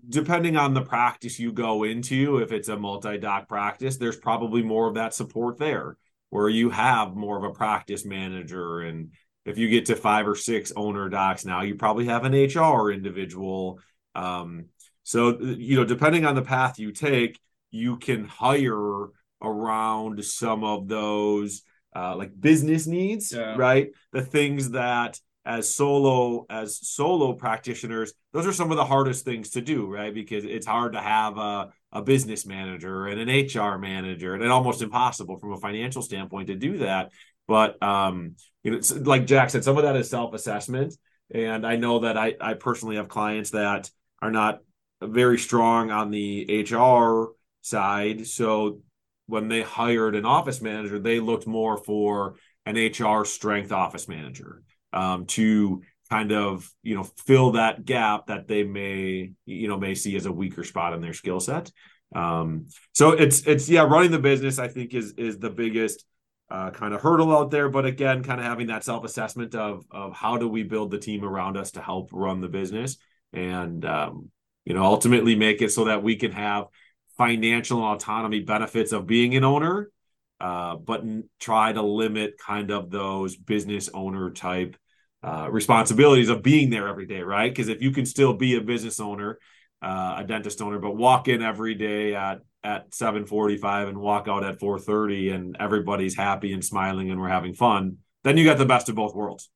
depending 0.10 0.58
on 0.58 0.74
the 0.74 0.82
practice 0.82 1.39
you 1.39 1.51
go 1.51 1.84
into, 1.84 2.39
if 2.39 2.51
it's 2.51 2.70
a 2.70 2.77
multi-doc 2.77 3.48
practice, 3.48 3.98
there's 3.98 4.18
probably 4.18 4.62
more 4.62 4.88
of 4.88 4.96
that 4.96 5.13
support 5.13 5.58
there 5.58 5.98
where 6.30 6.50
you 6.50 6.70
have 6.70 7.16
more 7.16 7.38
of 7.38 7.44
a 7.44 7.54
practice 7.54 8.06
manager 8.06 8.82
and 8.82 9.12
if 9.48 9.58
you 9.58 9.70
get 9.70 9.86
to 9.88 9.96
five 9.96 10.27
or 10.27 10.36
six 10.36 10.74
owner 10.75 11.08
docs 11.08 11.46
now, 11.46 11.62
you 11.62 11.75
probably 11.75 12.06
have 12.06 12.25
an 12.25 12.34
HR 12.34 12.92
individual. 12.92 13.80
Um, 14.13 14.66
so, 15.04 15.39
you 15.39 15.77
know, 15.77 15.86
depending 15.86 16.25
on 16.25 16.36
the 16.36 16.42
path 16.42 16.80
you 16.80 16.92
take, 16.92 17.39
you 17.72 17.98
can 17.98 18.25
hire 18.25 19.08
around 19.42 20.24
some 20.25 20.66
of 20.66 20.89
those 20.89 21.63
uh, 21.96 22.16
like 22.16 22.39
business 22.39 22.88
needs, 22.88 23.32
yeah. 23.32 23.56
right? 23.56 23.92
The 24.12 24.22
things 24.22 24.72
that 24.72 25.20
as 25.46 25.74
solo 25.74 26.46
as 26.50 26.77
solo 26.86 27.32
practitioners, 27.32 28.12
those 28.34 28.46
are 28.46 28.51
some 28.51 28.70
of 28.70 28.75
the 28.75 28.86
hardest 28.86 29.24
things 29.24 29.51
to 29.51 29.62
do, 29.62 29.88
right? 29.88 30.13
Because 30.13 30.44
it's 30.44 30.68
hard 30.68 30.92
to 30.92 31.00
have 31.00 31.38
a, 31.38 31.72
a 31.94 32.01
business 32.01 32.46
manager 32.46 33.08
and 33.08 33.22
an 33.22 33.30
HR 33.30 33.77
manager, 33.77 34.34
and 34.34 34.44
it's 34.44 34.51
almost 34.51 34.82
impossible 34.82 35.38
from 35.38 35.54
a 35.54 35.58
financial 35.58 36.01
standpoint 36.01 36.48
to 36.48 36.56
do 36.56 36.80
that. 36.80 37.13
But 37.48 37.82
um, 37.82 38.36
you 38.63 38.72
know, 38.72 38.80
like 39.01 39.25
Jack 39.25 39.50
said, 39.50 39.63
some 39.63 39.77
of 39.77 39.84
that 39.84 39.96
is 39.96 40.10
self-assessment. 40.10 40.96
And 41.34 41.66
I 41.66 41.75
know 41.75 42.00
that 42.00 42.18
I, 42.18 42.36
I 42.39 42.54
personally 42.54 42.96
have 42.96 43.10
clients 43.10 43.51
that 43.51 43.89
are 44.22 44.32
not 44.32 44.60
very 45.01 45.38
strong 45.38 45.92
on 45.92 46.12
the 46.12 46.66
HR 46.70 47.34
side. 47.62 48.27
So 48.27 48.82
when 49.27 49.48
they 49.48 49.62
hired 49.62 50.16
an 50.16 50.25
office 50.25 50.62
manager, 50.62 51.00
they 51.00 51.20
looked 51.20 51.48
more 51.48 51.77
for 51.77 52.36
an 52.66 52.75
HR 52.75 53.25
strength 53.25 53.72
office 53.72 54.08
manager 54.08 54.63
um, 54.94 55.25
to 55.27 55.82
kind 56.10 56.32
of 56.32 56.70
you 56.84 56.96
know 56.96 57.04
fill 57.04 57.51
that 57.51 57.84
gap 57.84 58.27
that 58.27 58.48
they 58.48 58.63
may 58.63 59.34
you 59.46 59.68
know 59.68 59.77
may 59.77 59.94
see 59.94 60.16
as 60.16 60.25
a 60.25 60.32
weaker 60.32 60.63
spot 60.63 60.94
in 60.94 61.01
their 61.01 61.13
skill 61.13 61.39
set. 61.39 61.72
Um, 62.16 62.68
so 62.94 63.12
it's 63.12 63.46
it's 63.46 63.70
yeah, 63.70 63.84
running 63.84 64.12
the 64.12 64.20
business 64.20 64.60
I 64.60 64.70
think 64.70 64.94
is 64.94 65.13
is 65.13 65.39
the 65.39 65.50
biggest 65.50 66.06
uh, 66.50 66.72
kind 66.72 66.94
of 66.94 67.01
hurdle 67.01 67.36
out 67.36 67.51
there. 67.51 67.70
But 67.70 67.86
again, 67.86 68.24
kind 68.24 68.39
of 68.39 68.46
having 68.46 68.68
that 68.68 68.84
self 68.84 69.04
assessment 69.04 69.56
of 69.56 69.86
of 69.92 70.13
how 70.13 70.38
do 70.38 70.48
we 70.48 70.63
build 70.63 70.92
the 70.92 71.00
team 71.00 71.24
around 71.24 71.58
us 71.58 71.72
to 71.72 71.82
help 71.82 72.10
run 72.12 72.42
the 72.42 72.48
business, 72.48 72.98
and 73.34 73.84
um, 73.86 74.30
you 74.66 74.74
know, 74.74 74.84
ultimately 74.84 75.36
make 75.36 75.62
it 75.62 75.72
so 75.72 75.86
that 75.86 76.04
we 76.04 76.16
can 76.16 76.32
have 76.32 76.66
financial 77.18 77.84
autonomy 77.84 78.42
benefits 78.42 78.92
of 78.92 79.08
being 79.08 79.36
an 79.36 79.44
owner, 79.44 79.89
uh, 80.39 80.75
but 80.75 81.01
n- 81.01 81.30
try 81.39 81.74
to 81.74 81.82
limit 81.82 82.38
kind 82.38 82.72
of 82.72 82.92
those 82.92 83.36
business 83.36 83.89
owner 83.94 84.30
type 84.30 84.77
uh, 85.24 85.48
responsibilities 85.50 86.30
of 86.30 86.44
being 86.44 86.70
there 86.70 86.88
every 86.88 87.08
day, 87.08 87.22
right? 87.22 87.51
Because 87.51 87.70
if 87.70 87.82
you 87.82 87.92
can 87.92 88.06
still 88.06 88.34
be 88.34 88.56
a 88.56 88.62
business 88.62 89.00
owner, 89.00 89.39
uh, 89.82 90.18
a 90.20 90.24
dentist 90.25 90.62
owner, 90.62 90.80
but 90.80 90.96
walk 90.96 91.27
in 91.27 91.42
every 91.42 91.75
day 91.75 92.16
at 92.16 92.42
at 92.68 92.92
7:45 92.92 93.88
and 93.88 93.98
walk 93.98 94.28
out 94.28 94.44
at 94.44 94.60
4:30, 94.60 95.34
and 95.34 95.58
everybody's 95.60 96.18
happy 96.18 96.52
and 96.52 96.64
smiling 96.64 97.10
and 97.10 97.20
we're 97.20 97.30
having 97.30 97.54
fun, 97.54 97.98
then 98.24 98.36
you 98.36 98.44
got 98.44 98.58
the 98.58 98.66
best 98.66 98.90
of 98.90 98.96
both 98.96 99.16
worlds. 99.16 99.50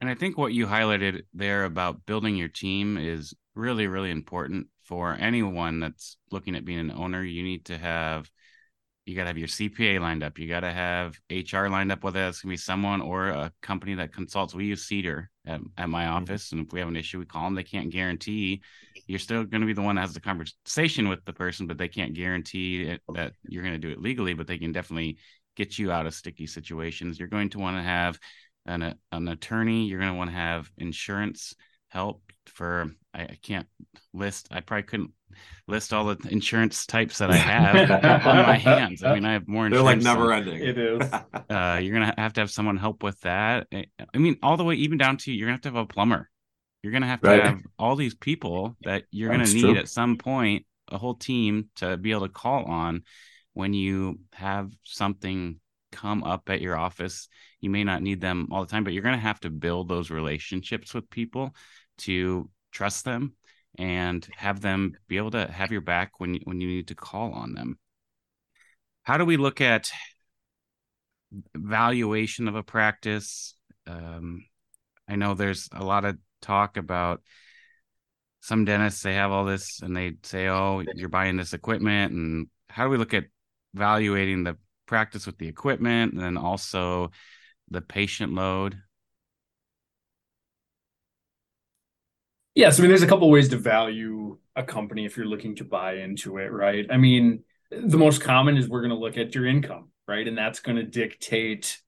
And 0.00 0.08
I 0.08 0.14
think 0.14 0.38
what 0.38 0.54
you 0.54 0.66
highlighted 0.66 1.22
there 1.34 1.64
about 1.64 2.06
building 2.06 2.36
your 2.36 2.48
team 2.48 2.96
is 2.96 3.34
really, 3.54 3.86
really 3.86 4.10
important 4.10 4.68
for 4.84 5.16
anyone 5.18 5.80
that's 5.80 6.16
looking 6.30 6.54
at 6.54 6.64
being 6.64 6.78
an 6.78 6.92
owner. 6.92 7.22
You 7.22 7.42
need 7.42 7.66
to 7.66 7.76
have 7.76 8.30
you 9.04 9.14
got 9.14 9.22
to 9.22 9.28
have 9.28 9.38
your 9.38 9.48
CPA 9.48 10.00
lined 10.00 10.24
up. 10.24 10.36
You 10.36 10.48
got 10.48 10.60
to 10.60 10.72
have 10.72 11.16
HR 11.30 11.68
lined 11.68 11.92
up, 11.92 12.02
whether 12.02 12.18
that's 12.18 12.40
going 12.40 12.50
to 12.50 12.52
be 12.54 12.56
someone 12.56 13.00
or 13.00 13.28
a 13.28 13.52
company 13.62 13.94
that 13.94 14.12
consults. 14.12 14.52
We 14.52 14.66
use 14.66 14.84
Cedar 14.84 15.30
at, 15.46 15.60
at 15.78 15.88
my 15.88 16.04
mm-hmm. 16.06 16.14
office. 16.14 16.50
And 16.50 16.66
if 16.66 16.72
we 16.72 16.80
have 16.80 16.88
an 16.88 16.96
issue, 16.96 17.20
we 17.20 17.24
call 17.24 17.44
them. 17.44 17.54
They 17.54 17.62
can't 17.62 17.90
guarantee 17.90 18.62
you're 19.06 19.18
still 19.18 19.44
going 19.44 19.60
to 19.60 19.66
be 19.66 19.72
the 19.72 19.82
one 19.82 19.96
that 19.96 20.02
has 20.02 20.14
the 20.14 20.20
conversation 20.20 21.08
with 21.08 21.24
the 21.24 21.32
person, 21.32 21.66
but 21.66 21.78
they 21.78 21.88
can't 21.88 22.14
guarantee 22.14 22.82
it, 22.82 23.02
that 23.14 23.32
you're 23.42 23.62
going 23.62 23.74
to 23.74 23.78
do 23.78 23.90
it 23.90 24.00
legally, 24.00 24.34
but 24.34 24.46
they 24.46 24.58
can 24.58 24.72
definitely 24.72 25.18
get 25.56 25.78
you 25.78 25.92
out 25.92 26.06
of 26.06 26.14
sticky 26.14 26.46
situations. 26.46 27.18
You're 27.18 27.28
going 27.28 27.50
to 27.50 27.58
want 27.58 27.76
to 27.76 27.82
have 27.82 28.18
an, 28.66 28.94
an 29.12 29.28
attorney. 29.28 29.86
You're 29.86 30.00
going 30.00 30.12
to 30.12 30.18
want 30.18 30.30
to 30.30 30.36
have 30.36 30.70
insurance 30.76 31.54
help 31.88 32.20
for 32.46 32.90
I, 33.14 33.22
I, 33.22 33.38
can't 33.42 33.66
list 34.12 34.48
I 34.50 34.60
probably 34.60 34.84
couldn't 34.84 35.12
list 35.66 35.92
all 35.92 36.04
the 36.04 36.18
insurance 36.30 36.86
types 36.86 37.18
that 37.18 37.30
I 37.30 37.36
have 37.36 37.90
on 38.26 38.36
my 38.36 38.56
hands. 38.56 39.02
I 39.02 39.14
mean 39.14 39.24
I 39.24 39.32
have 39.34 39.48
more 39.48 39.66
insurance. 39.66 40.04
They're 40.04 40.14
like 40.14 40.18
never 40.18 40.32
ending. 40.32 40.60
It 40.62 40.78
is. 40.78 41.10
Uh, 41.48 41.78
you're 41.80 41.94
gonna 41.94 42.12
have 42.18 42.32
to 42.32 42.40
have 42.40 42.50
someone 42.50 42.76
help 42.76 43.02
with 43.02 43.20
that. 43.20 43.68
I 43.72 44.18
mean, 44.18 44.36
all 44.42 44.56
the 44.56 44.64
way 44.64 44.74
even 44.74 44.98
down 44.98 45.16
to 45.18 45.32
you're 45.32 45.46
gonna 45.46 45.54
have 45.54 45.60
to 45.62 45.68
have 45.68 45.76
a 45.76 45.86
plumber. 45.86 46.28
You're 46.86 46.92
gonna 46.92 47.08
have 47.08 47.20
to 47.22 47.28
right. 47.28 47.42
have 47.42 47.58
all 47.80 47.96
these 47.96 48.14
people 48.14 48.76
that 48.84 49.02
you're 49.10 49.28
gonna 49.28 49.44
need 49.44 49.60
true. 49.60 49.76
at 49.76 49.88
some 49.88 50.18
point, 50.18 50.66
a 50.86 50.98
whole 50.98 51.16
team 51.16 51.68
to 51.76 51.96
be 51.96 52.12
able 52.12 52.28
to 52.28 52.32
call 52.32 52.64
on 52.64 53.02
when 53.54 53.74
you 53.74 54.20
have 54.34 54.70
something 54.84 55.58
come 55.90 56.22
up 56.22 56.48
at 56.48 56.60
your 56.60 56.76
office. 56.76 57.28
You 57.60 57.70
may 57.70 57.82
not 57.82 58.02
need 58.02 58.20
them 58.20 58.48
all 58.52 58.60
the 58.60 58.70
time, 58.70 58.84
but 58.84 58.92
you're 58.92 59.02
going 59.02 59.16
to 59.16 59.20
have 59.20 59.40
to 59.40 59.50
build 59.50 59.88
those 59.88 60.10
relationships 60.10 60.94
with 60.94 61.10
people 61.10 61.54
to 61.98 62.48
trust 62.70 63.04
them 63.04 63.34
and 63.78 64.26
have 64.36 64.60
them 64.60 64.92
be 65.08 65.16
able 65.16 65.30
to 65.32 65.50
have 65.50 65.72
your 65.72 65.80
back 65.80 66.20
when 66.20 66.34
you, 66.34 66.40
when 66.44 66.60
you 66.60 66.68
need 66.68 66.88
to 66.88 66.94
call 66.94 67.32
on 67.32 67.54
them. 67.54 67.78
How 69.02 69.16
do 69.16 69.24
we 69.24 69.36
look 69.36 69.60
at 69.60 69.90
valuation 71.54 72.48
of 72.48 72.54
a 72.54 72.62
practice? 72.62 73.54
Um, 73.86 74.44
I 75.08 75.16
know 75.16 75.34
there's 75.34 75.68
a 75.72 75.84
lot 75.84 76.04
of 76.04 76.18
talk 76.46 76.76
about 76.76 77.22
some 78.40 78.64
dentists 78.64 79.02
they 79.02 79.14
have 79.14 79.32
all 79.32 79.44
this 79.44 79.80
and 79.82 79.96
they 79.96 80.14
say 80.22 80.48
oh 80.48 80.82
you're 80.94 81.08
buying 81.08 81.36
this 81.36 81.52
equipment 81.52 82.12
and 82.12 82.46
how 82.68 82.84
do 82.84 82.90
we 82.90 82.96
look 82.96 83.14
at 83.14 83.24
evaluating 83.74 84.44
the 84.44 84.56
practice 84.86 85.26
with 85.26 85.36
the 85.38 85.48
equipment 85.48 86.12
and 86.12 86.22
then 86.22 86.36
also 86.36 87.10
the 87.70 87.80
patient 87.80 88.32
load 88.34 88.76
Yes, 92.54 92.78
I 92.78 92.82
mean, 92.82 92.88
there's 92.88 93.02
a 93.02 93.06
couple 93.06 93.28
ways 93.30 93.50
to 93.50 93.58
value 93.58 94.38
a 94.56 94.62
company 94.62 95.04
if 95.04 95.14
you're 95.14 95.26
looking 95.26 95.56
to 95.56 95.64
buy 95.64 95.96
into 95.96 96.38
it, 96.38 96.50
right? 96.50 96.86
I 96.90 96.96
mean, 96.96 97.44
the 97.70 97.98
most 97.98 98.22
common 98.22 98.56
is 98.56 98.66
we're 98.66 98.80
going 98.80 98.94
to 98.94 98.96
look 98.96 99.18
at 99.18 99.34
your 99.34 99.44
income, 99.44 99.90
right? 100.08 100.26
And 100.26 100.38
that's 100.38 100.60
going 100.60 100.76
to 100.76 100.82
dictate 100.82 101.78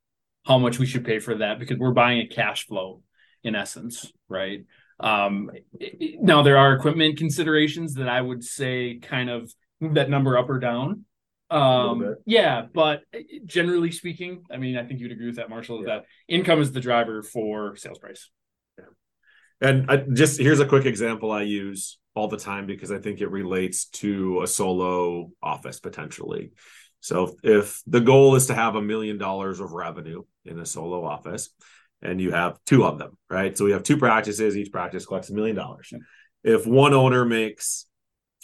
how 0.44 0.58
much 0.58 0.78
we 0.78 0.84
should 0.84 1.06
pay 1.06 1.20
for 1.20 1.36
that 1.36 1.58
because 1.58 1.78
we're 1.78 1.92
buying 1.92 2.20
a 2.20 2.26
cash 2.26 2.66
flow 2.66 3.02
in 3.42 3.54
essence, 3.54 4.12
right? 4.28 4.64
Um, 5.00 5.50
now 6.21 6.42
there 6.42 6.59
are 6.59 6.75
equipment 6.75 7.18
considerations 7.18 7.95
that 7.95 8.09
I 8.09 8.21
would 8.21 8.42
say 8.42 8.99
kind 9.00 9.30
of 9.30 9.52
move 9.80 9.95
that 9.95 10.11
number 10.11 10.37
up 10.37 10.50
or 10.50 10.59
down. 10.59 11.04
Um, 11.50 12.16
yeah, 12.26 12.66
but 12.75 13.02
generally 13.47 13.90
speaking, 13.90 14.42
I 14.50 14.59
mean, 14.59 14.76
I 14.76 14.85
think 14.85 15.00
you'd 15.00 15.12
agree 15.12 15.26
with 15.26 15.37
that, 15.37 15.49
Marshall, 15.49 15.80
yeah. 15.80 15.87
that 15.87 16.04
income 16.28 16.61
is 16.61 16.73
the 16.73 16.80
driver 16.80 17.23
for 17.23 17.76
sales 17.76 17.99
price. 17.99 18.28
And 19.61 19.90
I, 19.90 19.97
just 19.97 20.38
here's 20.38 20.61
a 20.61 20.66
quick 20.66 20.87
example 20.87 21.33
I 21.33 21.42
use 21.42 21.99
all 22.14 22.28
the 22.28 22.37
time 22.37 22.66
because 22.66 22.92
I 22.92 22.99
think 22.99 23.21
it 23.21 23.30
relates 23.30 23.87
to 23.87 24.42
a 24.42 24.47
solo 24.47 25.30
office 25.42 25.80
potentially. 25.80 26.52
So 27.00 27.37
if 27.42 27.80
the 27.87 28.00
goal 28.00 28.35
is 28.35 28.47
to 28.47 28.54
have 28.54 28.75
a 28.75 28.83
million 28.83 29.18
dollars 29.18 29.61
of 29.61 29.73
revenue 29.73 30.23
in 30.45 30.59
a 30.59 30.66
solo 30.66 31.04
office 31.04 31.50
and 32.02 32.20
you 32.20 32.30
have 32.32 32.58
two 32.64 32.84
of 32.84 32.98
them, 32.98 33.16
right? 33.28 33.56
So 33.56 33.64
we 33.64 33.72
have 33.72 33.82
two 33.82 33.96
practices, 33.96 34.56
each 34.56 34.72
practice 34.72 35.06
collects 35.06 35.30
a 35.30 35.34
million 35.34 35.56
dollars. 35.56 35.92
If 36.44 36.66
one 36.66 36.94
owner 36.94 37.24
makes 37.24 37.86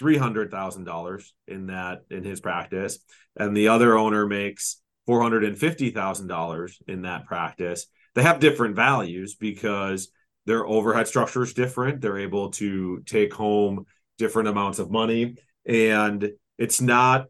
$300,000 0.03 1.25
in 1.47 1.67
that 1.67 2.03
in 2.11 2.25
his 2.25 2.41
practice 2.41 2.99
and 3.37 3.57
the 3.57 3.69
other 3.69 3.97
owner 3.97 4.27
makes 4.27 4.81
$450,000 5.09 6.73
in 6.89 7.03
that 7.03 7.27
practice, 7.27 7.87
they 8.15 8.23
have 8.23 8.41
different 8.41 8.77
values 8.77 9.35
because 9.35 10.09
their 10.47 10.67
overhead 10.67 11.09
structure 11.09 11.43
is 11.43 11.55
different. 11.55 12.01
They're 12.01 12.19
able 12.19 12.51
to 12.53 13.03
take 13.07 13.33
home 13.33 13.87
different 14.19 14.49
amounts 14.49 14.79
of 14.79 14.91
money, 14.91 15.37
and 15.67 16.31
it's 16.59 16.81
not 16.81 17.27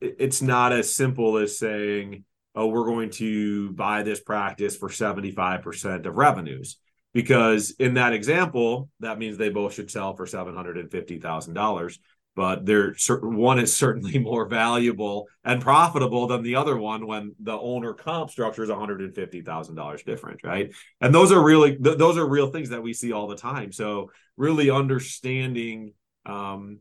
it's 0.00 0.40
not 0.40 0.72
as 0.72 0.94
simple 0.94 1.36
as 1.36 1.58
saying, 1.58 2.24
"Oh, 2.54 2.68
we're 2.68 2.84
going 2.84 3.10
to 3.10 3.72
buy 3.72 4.02
this 4.02 4.20
practice 4.20 4.76
for 4.76 4.90
seventy 4.90 5.30
five 5.30 5.62
percent 5.62 6.06
of 6.06 6.16
revenues." 6.16 6.78
Because 7.12 7.72
in 7.72 7.94
that 7.94 8.12
example, 8.12 8.88
that 9.00 9.18
means 9.18 9.36
they 9.36 9.48
both 9.48 9.74
should 9.74 9.90
sell 9.90 10.14
for 10.14 10.26
seven 10.26 10.54
hundred 10.54 10.78
and 10.78 10.90
fifty 10.90 11.18
thousand 11.18 11.54
dollars 11.54 11.98
but 12.36 12.64
they're 12.64 12.94
one 13.20 13.58
is 13.58 13.74
certainly 13.74 14.18
more 14.30 14.46
valuable 14.46 15.28
and 15.44 15.60
profitable 15.60 16.26
than 16.26 16.42
the 16.42 16.56
other 16.56 16.76
one 16.76 17.06
when 17.06 17.34
the 17.40 17.52
owner 17.52 17.92
comp 17.92 18.30
structure 18.30 18.62
is 18.62 18.70
$150,000 18.70 20.04
different, 20.04 20.42
right? 20.44 20.72
And 21.00 21.14
those 21.14 21.32
are 21.32 21.42
really 21.42 21.76
th- 21.76 21.98
those 21.98 22.16
are 22.16 22.26
real 22.26 22.50
things 22.50 22.70
that 22.70 22.82
we 22.82 22.92
see 22.92 23.12
all 23.12 23.26
the 23.26 23.36
time. 23.36 23.72
So 23.72 24.10
really 24.36 24.70
understanding 24.70 25.94
um 26.26 26.78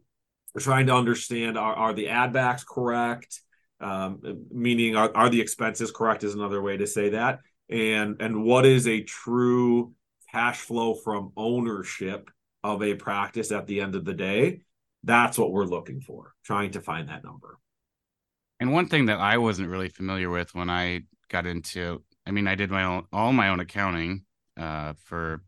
trying 0.57 0.87
to 0.87 0.95
understand 0.95 1.57
are, 1.57 1.73
are 1.73 1.93
the 1.93 2.09
add 2.09 2.33
backs 2.33 2.63
correct? 2.63 3.41
Um, 3.81 4.45
meaning 4.51 4.95
are, 4.95 5.11
are 5.15 5.29
the 5.29 5.41
expenses 5.41 5.91
correct 5.91 6.23
is 6.23 6.33
another 6.33 6.61
way 6.61 6.77
to 6.77 6.87
say 6.87 7.09
that. 7.09 7.39
And 7.69 8.21
and 8.21 8.43
what 8.43 8.65
is 8.65 8.87
a 8.87 9.01
true 9.03 9.93
cash 10.31 10.59
flow 10.59 10.93
from 10.93 11.31
ownership 11.37 12.29
of 12.63 12.83
a 12.83 12.95
practice 12.95 13.51
at 13.51 13.67
the 13.67 13.81
end 13.81 13.95
of 13.95 14.05
the 14.05 14.13
day? 14.13 14.61
That's 15.03 15.37
what 15.37 15.51
we're 15.51 15.65
looking 15.65 16.01
for, 16.01 16.33
trying 16.43 16.71
to 16.71 16.81
find 16.81 17.07
that 17.09 17.23
number. 17.23 17.57
And 18.59 18.73
one 18.73 18.87
thing 18.87 19.05
that 19.05 19.19
I 19.19 19.37
wasn't 19.37 19.69
really 19.69 19.89
familiar 19.89 20.29
with 20.29 20.53
when 20.53 20.69
I 20.69 21.03
got 21.29 21.45
into, 21.45 22.03
I 22.27 22.31
mean, 22.31 22.47
I 22.47 22.55
did 22.55 22.69
my 22.69 22.83
own, 22.83 23.05
all 23.13 23.31
my 23.31 23.49
own 23.49 23.61
accounting 23.61 24.25
uh, 24.57 24.93
for 25.05 25.41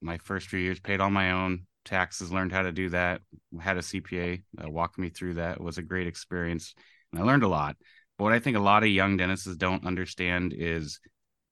my 0.00 0.18
first 0.18 0.46
few 0.46 0.60
years, 0.60 0.78
paid 0.78 1.00
all 1.00 1.10
my 1.10 1.32
own 1.32 1.66
taxes, 1.84 2.30
learned 2.30 2.52
how 2.52 2.62
to 2.62 2.72
do 2.72 2.90
that, 2.90 3.22
had 3.60 3.78
a 3.78 3.80
CPA 3.80 4.42
uh, 4.62 4.70
walk 4.70 4.98
me 4.98 5.08
through 5.08 5.34
that. 5.34 5.56
It 5.56 5.62
was 5.62 5.78
a 5.78 5.82
great 5.82 6.06
experience. 6.06 6.74
And 7.12 7.22
I 7.22 7.24
learned 7.24 7.42
a 7.42 7.48
lot. 7.48 7.76
But 8.18 8.24
what 8.24 8.32
I 8.32 8.38
think 8.38 8.56
a 8.56 8.60
lot 8.60 8.82
of 8.82 8.88
young 8.88 9.16
dentists 9.16 9.54
don't 9.56 9.86
understand 9.86 10.54
is 10.56 11.00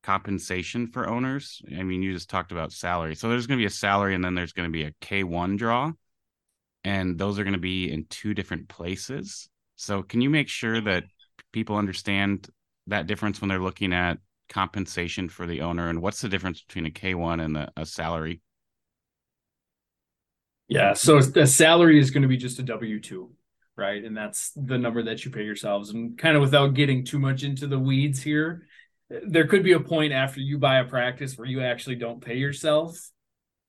compensation 0.03 0.87
for 0.87 1.09
owners. 1.09 1.63
I 1.77 1.83
mean, 1.83 2.03
you 2.03 2.13
just 2.13 2.31
talked 2.31 2.53
about 2.53 2.73
salary. 2.73 3.15
So 3.15 3.29
there's 3.29 3.47
going 3.47 3.59
to 3.59 3.63
be 3.63 3.67
a 3.67 3.71
salary 3.71 4.15
and 4.15 4.25
then 4.25 4.35
there's 4.35 4.53
going 4.53 4.69
to 4.69 4.73
be 4.73 4.85
a 4.85 4.93
K1 5.01 5.57
draw 5.59 5.93
and 6.85 7.19
those 7.19 7.39
are 7.39 7.45
going 7.45 7.55
to 7.55 7.59
be 7.59 7.91
in 7.91 8.05
two 8.11 8.35
different 8.35 8.69
places. 8.69 9.49
So, 9.77 10.03
can 10.03 10.21
you 10.21 10.31
make 10.31 10.49
sure 10.49 10.81
that 10.83 11.05
people 11.53 11.77
understand 11.77 12.49
that 12.87 13.07
difference 13.07 13.41
when 13.41 13.49
they're 13.49 13.59
looking 13.59 13.93
at 13.93 14.19
compensation 14.49 15.29
for 15.29 15.47
the 15.47 15.63
owner 15.63 15.89
and 15.89 16.03
what's 16.03 16.21
the 16.21 16.29
difference 16.29 16.63
between 16.63 16.87
a 16.87 16.91
K1 16.91 17.43
and 17.43 17.57
a, 17.57 17.73
a 17.77 17.87
salary? 17.87 18.41
Yeah, 20.69 20.93
so 20.93 21.21
the 21.21 21.47
salary 21.47 21.99
is 21.99 22.11
going 22.11 22.23
to 22.23 22.29
be 22.29 22.37
just 22.37 22.59
a 22.59 22.63
W 22.63 23.01
2, 23.01 23.31
right? 23.77 24.05
And 24.05 24.17
that's 24.17 24.53
the 24.55 24.79
number 24.79 25.03
that 25.05 25.25
you 25.25 25.31
pay 25.31 25.45
yourselves. 25.45 25.91
And 25.91 26.17
kind 26.17 26.37
of 26.37 26.43
without 26.43 26.75
getting 26.75 27.05
too 27.05 27.19
much 27.19 27.43
into 27.43 27.67
the 27.67 27.79
weeds 27.79 28.23
here, 28.23 28.67
there 29.27 29.47
could 29.47 29.63
be 29.63 29.73
a 29.73 29.81
point 29.81 30.13
after 30.13 30.41
you 30.41 30.59
buy 30.59 30.79
a 30.79 30.85
practice 30.85 31.37
where 31.37 31.49
you 31.49 31.63
actually 31.63 31.97
don't 31.97 32.25
pay 32.25 32.37
yourself 32.37 32.99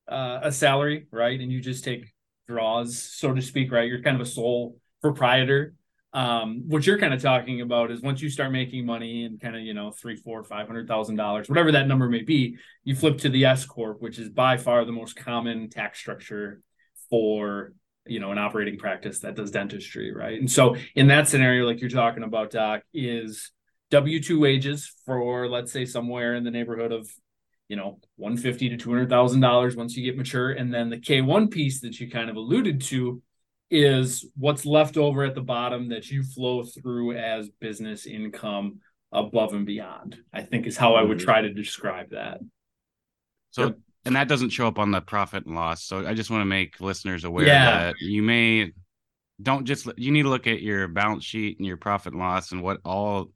uh, 0.08 0.40
a 0.44 0.52
salary, 0.52 1.08
right? 1.12 1.40
And 1.40 1.52
you 1.52 1.62
just 1.62 1.84
take 1.84 2.14
draws, 2.48 3.02
so 3.02 3.34
to 3.34 3.42
speak, 3.42 3.72
right? 3.72 3.88
You're 3.88 4.02
kind 4.02 4.16
of 4.16 4.22
a 4.22 4.30
sole 4.30 4.78
proprietor. 5.02 5.74
Um, 6.14 6.64
what 6.68 6.86
you're 6.86 7.00
kind 7.00 7.14
of 7.14 7.22
talking 7.22 7.60
about 7.60 7.92
is 7.92 8.02
once 8.02 8.22
you 8.22 8.30
start 8.30 8.52
making 8.52 8.86
money 8.86 9.26
and 9.26 9.42
kind 9.42 9.56
of, 9.56 9.64
you 9.64 9.74
know, 9.74 9.92
three, 9.92 10.16
four, 10.16 10.44
five 10.46 10.68
hundred 10.68 10.88
thousand 10.88 11.18
dollars, 11.18 11.50
whatever 11.50 11.74
that 11.74 11.88
number 11.88 12.08
may 12.08 12.22
be, 12.22 12.58
you 12.86 12.96
flip 12.96 13.18
to 13.20 13.30
the 13.30 13.46
S 13.46 13.66
corp, 13.66 14.02
which 14.02 14.18
is 14.18 14.30
by 14.30 14.56
far 14.56 14.86
the 14.86 14.94
most 14.94 15.18
common 15.18 15.70
tax 15.70 16.00
structure 16.00 16.62
for 17.10 17.74
you 18.06 18.20
know 18.20 18.32
an 18.32 18.38
operating 18.38 18.78
practice 18.78 19.20
that 19.20 19.36
does 19.36 19.52
dentistry 19.52 20.14
right? 20.14 20.40
And 20.40 20.52
so 20.52 20.76
in 20.96 21.08
that 21.08 21.28
scenario 21.28 21.66
like 21.66 21.82
you're 21.82 21.90
talking 21.90 22.24
about 22.24 22.52
doc 22.52 22.82
is 22.94 23.52
w2 23.92 24.40
wages 24.40 24.92
for 25.06 25.48
let's 25.48 25.72
say 25.72 25.86
somewhere 25.86 26.36
in 26.36 26.44
the 26.44 26.52
neighborhood 26.52 26.92
of 26.92 27.10
you 27.68 27.76
know 27.76 28.00
150 28.18 28.70
to 28.70 28.78
200 28.78 29.10
thousand 29.10 29.42
dollars 29.42 29.76
once 29.76 29.96
you 29.96 30.04
get 30.04 30.18
mature. 30.18 30.52
And 30.52 30.74
then 30.74 30.90
the 30.90 30.98
k1 30.98 31.52
piece 31.52 31.82
that 31.82 32.00
you 32.00 32.10
kind 32.10 32.30
of 32.30 32.36
alluded 32.36 32.82
to 32.84 33.22
is 33.72 34.26
what's 34.38 34.66
left 34.66 34.96
over 34.96 35.24
at 35.24 35.34
the 35.34 35.42
bottom 35.42 35.90
that 35.90 36.10
you 36.12 36.24
flow 36.24 36.64
through 36.64 37.18
as 37.18 37.50
business 37.60 38.06
income 38.06 38.80
above 39.12 39.54
and 39.54 39.66
beyond 39.66 40.18
i 40.34 40.42
think 40.42 40.68
is 40.68 40.78
how 40.78 40.94
i 40.94 41.02
would 41.02 41.18
mm-hmm. 41.18 41.26
try 41.26 41.42
to 41.42 41.54
describe 41.54 42.12
that. 42.12 42.40
So 43.52 43.76
and 44.06 44.16
that 44.16 44.28
doesn't 44.28 44.52
show 44.52 44.68
up 44.68 44.80
on 44.80 44.92
the 44.92 45.02
profit 45.02 45.46
and 45.46 45.56
loss. 45.56 45.84
So 45.84 46.06
I 46.06 46.14
just 46.14 46.30
want 46.30 46.42
to 46.42 46.46
make 46.46 46.80
listeners 46.80 47.24
aware 47.24 47.48
yeah. 47.48 47.86
that 47.86 47.96
you 48.00 48.22
may 48.22 48.72
don't 49.42 49.66
just 49.66 49.88
you 49.98 50.12
need 50.12 50.24
to 50.24 50.30
look 50.30 50.48
at 50.48 50.62
your 50.62 50.88
balance 50.88 51.26
sheet 51.26 51.58
and 51.58 51.68
your 51.68 51.78
profit 51.78 52.14
and 52.14 52.22
loss 52.22 52.52
and 52.52 52.62
what 52.62 52.80
all 52.86 53.32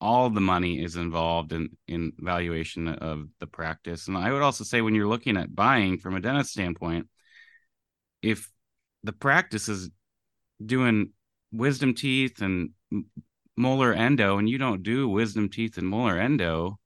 all 0.00 0.30
the 0.30 0.40
money 0.40 0.82
is 0.82 0.96
involved 0.96 1.52
in 1.52 1.70
in 1.88 2.12
valuation 2.18 2.88
of 2.88 3.26
the 3.40 3.46
practice. 3.46 4.06
And 4.06 4.16
I 4.16 4.32
would 4.32 4.42
also 4.42 4.64
say 4.64 4.80
when 4.82 4.94
you're 4.94 5.08
looking 5.08 5.36
at 5.36 5.54
buying 5.54 5.98
from 5.98 6.14
a 6.14 6.20
dentist 6.20 6.50
standpoint, 6.50 7.08
if 8.22 8.50
the 9.02 9.12
practice 9.12 9.68
is 9.68 9.90
doing 10.64 11.12
wisdom 11.52 11.94
teeth 11.94 12.42
and 12.42 12.70
molar 13.56 13.92
endo 13.92 14.38
and 14.38 14.48
you 14.48 14.58
don't 14.58 14.82
do 14.82 15.08
wisdom 15.08 15.48
teeth 15.48 15.78
and 15.78 15.88
molar 15.88 16.18
endo, 16.18 16.78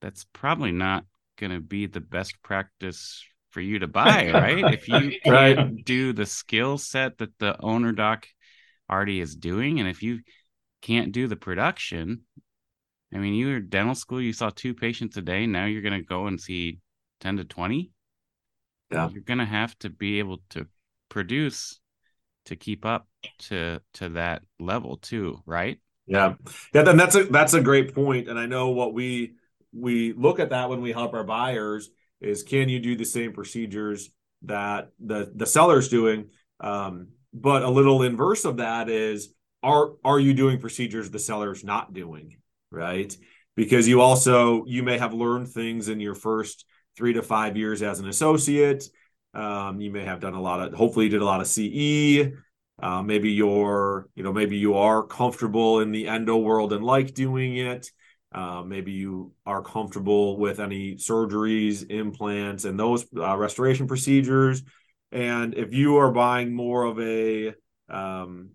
that's 0.00 0.26
probably 0.32 0.72
not 0.72 1.04
going 1.38 1.52
to 1.52 1.60
be 1.60 1.86
the 1.86 2.00
best 2.00 2.42
practice 2.42 3.24
for 3.50 3.60
you 3.60 3.78
to 3.80 3.86
buy, 3.86 4.30
right? 4.34 4.74
if 4.74 4.88
you 4.88 5.12
can't 5.24 5.58
right. 5.58 5.84
do 5.84 6.12
the 6.12 6.26
skill 6.26 6.78
set 6.78 7.18
that 7.18 7.38
the 7.38 7.60
owner 7.60 7.92
doc 7.92 8.26
already 8.90 9.20
is 9.20 9.34
doing, 9.34 9.80
and 9.80 9.88
if 9.88 10.02
you 10.02 10.20
can't 10.80 11.12
do 11.12 11.26
the 11.26 11.36
production, 11.36 12.22
I 13.14 13.18
mean, 13.18 13.34
you 13.34 13.48
were 13.48 13.60
dental 13.60 13.94
school, 13.94 14.20
you 14.20 14.32
saw 14.32 14.50
two 14.50 14.74
patients 14.74 15.16
a 15.16 15.22
day. 15.22 15.46
Now 15.46 15.66
you're 15.66 15.82
going 15.82 16.00
to 16.00 16.06
go 16.06 16.26
and 16.26 16.40
see 16.40 16.78
10 17.20 17.38
to 17.38 17.44
20. 17.44 17.90
Yeah. 18.90 19.08
You're 19.10 19.22
going 19.22 19.38
to 19.38 19.44
have 19.44 19.78
to 19.80 19.90
be 19.90 20.18
able 20.18 20.38
to 20.50 20.66
produce 21.08 21.78
to 22.46 22.56
keep 22.56 22.84
up 22.84 23.06
to 23.38 23.80
to 23.94 24.08
that 24.10 24.42
level 24.58 24.96
too, 24.96 25.38
right? 25.46 25.78
Yeah. 26.06 26.34
Yeah, 26.74 26.82
then 26.82 26.96
that's 26.96 27.14
a 27.14 27.24
that's 27.24 27.54
a 27.54 27.60
great 27.60 27.94
point 27.94 28.28
and 28.28 28.38
I 28.38 28.46
know 28.46 28.70
what 28.70 28.94
we 28.94 29.34
we 29.72 30.12
look 30.12 30.40
at 30.40 30.50
that 30.50 30.68
when 30.68 30.80
we 30.80 30.92
help 30.92 31.14
our 31.14 31.24
buyers 31.24 31.90
is 32.20 32.42
can 32.42 32.68
you 32.68 32.78
do 32.78 32.96
the 32.96 33.04
same 33.04 33.32
procedures 33.32 34.10
that 34.42 34.90
the 35.00 35.32
the 35.34 35.46
seller's 35.46 35.88
doing? 35.88 36.30
Um, 36.60 37.08
but 37.34 37.62
a 37.62 37.70
little 37.70 38.02
inverse 38.02 38.44
of 38.44 38.58
that 38.58 38.88
is 38.88 39.32
are 39.62 39.92
are 40.04 40.20
you 40.20 40.34
doing 40.34 40.58
procedures 40.58 41.10
the 41.10 41.18
seller's 41.18 41.64
not 41.64 41.92
doing 41.92 42.36
right? 42.72 43.14
Because 43.54 43.86
you 43.86 44.00
also 44.00 44.64
you 44.66 44.82
may 44.82 44.98
have 44.98 45.14
learned 45.14 45.48
things 45.48 45.88
in 45.88 46.00
your 46.00 46.14
first 46.14 46.64
three 46.96 47.12
to 47.12 47.22
five 47.22 47.56
years 47.56 47.82
as 47.82 48.00
an 48.00 48.08
associate. 48.08 48.84
Um, 49.34 49.80
you 49.80 49.90
may 49.90 50.04
have 50.04 50.20
done 50.20 50.34
a 50.34 50.40
lot 50.40 50.60
of 50.60 50.74
hopefully 50.74 51.06
you 51.06 51.10
did 51.10 51.22
a 51.22 51.26
lot 51.26 51.40
of 51.40 51.46
ce 51.46 52.32
uh, 52.82 53.02
maybe 53.02 53.30
you're 53.30 54.08
you 54.14 54.22
know 54.22 54.32
maybe 54.32 54.56
you 54.56 54.74
are 54.74 55.02
comfortable 55.02 55.80
in 55.80 55.90
the 55.90 56.08
endo 56.08 56.36
world 56.36 56.72
and 56.72 56.84
like 56.84 57.14
doing 57.14 57.56
it 57.56 57.90
uh, 58.34 58.62
maybe 58.64 58.92
you 58.92 59.32
are 59.44 59.62
comfortable 59.62 60.38
with 60.38 60.60
any 60.60 60.96
surgeries, 60.96 61.90
implants, 61.90 62.64
and 62.64 62.78
those 62.78 63.06
uh, 63.16 63.36
restoration 63.36 63.86
procedures. 63.86 64.62
And 65.10 65.54
if 65.54 65.74
you 65.74 65.98
are 65.98 66.10
buying 66.10 66.54
more 66.54 66.84
of 66.84 66.98
a, 66.98 67.54
um, 67.88 68.50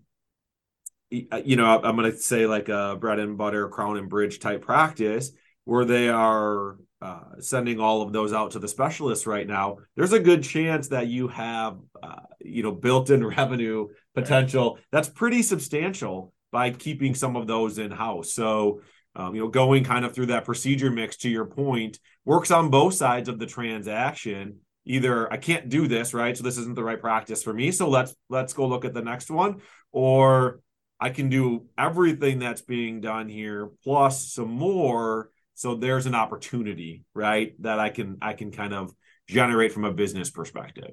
uh, 1.32 1.40
you 1.44 1.56
know, 1.56 1.80
I'm 1.80 1.96
going 1.96 2.10
to 2.10 2.18
say 2.18 2.46
like 2.46 2.68
a 2.68 2.96
bread 3.00 3.18
and 3.18 3.38
butter, 3.38 3.68
crown 3.68 3.96
and 3.96 4.08
bridge 4.08 4.40
type 4.40 4.62
practice 4.62 5.30
where 5.64 5.84
they 5.84 6.08
are 6.08 6.78
uh, 7.00 7.20
sending 7.38 7.78
all 7.78 8.02
of 8.02 8.12
those 8.12 8.32
out 8.32 8.52
to 8.52 8.58
the 8.58 8.66
specialists 8.66 9.26
right 9.26 9.46
now, 9.46 9.76
there's 9.94 10.12
a 10.12 10.18
good 10.18 10.42
chance 10.42 10.88
that 10.88 11.06
you 11.06 11.28
have, 11.28 11.78
uh, 12.02 12.20
you 12.40 12.62
know, 12.62 12.72
built-in 12.72 13.24
revenue 13.36 13.86
potential 14.14 14.78
that's 14.90 15.08
pretty 15.08 15.42
substantial 15.42 16.32
by 16.50 16.70
keeping 16.70 17.14
some 17.14 17.36
of 17.36 17.46
those 17.46 17.78
in 17.78 17.90
house. 17.90 18.32
So 18.32 18.80
um, 19.18 19.34
you 19.34 19.42
know, 19.42 19.48
going 19.48 19.82
kind 19.82 20.04
of 20.04 20.14
through 20.14 20.26
that 20.26 20.44
procedure 20.44 20.90
mix 20.90 21.16
to 21.18 21.28
your 21.28 21.44
point 21.44 21.98
works 22.24 22.52
on 22.52 22.70
both 22.70 22.94
sides 22.94 23.28
of 23.28 23.38
the 23.38 23.46
transaction. 23.46 24.60
Either 24.86 25.30
I 25.30 25.36
can't 25.36 25.68
do 25.68 25.88
this, 25.88 26.14
right? 26.14 26.36
So 26.36 26.44
this 26.44 26.56
isn't 26.56 26.76
the 26.76 26.84
right 26.84 27.00
practice 27.00 27.42
for 27.42 27.52
me. 27.52 27.72
So 27.72 27.90
let's 27.90 28.14
let's 28.30 28.52
go 28.52 28.66
look 28.66 28.84
at 28.84 28.94
the 28.94 29.02
next 29.02 29.28
one. 29.30 29.60
Or 29.90 30.60
I 31.00 31.10
can 31.10 31.28
do 31.28 31.66
everything 31.76 32.38
that's 32.38 32.62
being 32.62 33.00
done 33.00 33.28
here 33.28 33.70
plus 33.82 34.32
some 34.32 34.50
more. 34.50 35.30
So 35.54 35.74
there's 35.74 36.06
an 36.06 36.14
opportunity, 36.14 37.04
right? 37.12 37.60
That 37.62 37.80
I 37.80 37.90
can 37.90 38.18
I 38.22 38.34
can 38.34 38.52
kind 38.52 38.72
of 38.72 38.94
generate 39.26 39.72
from 39.72 39.84
a 39.84 39.92
business 39.92 40.30
perspective. 40.30 40.92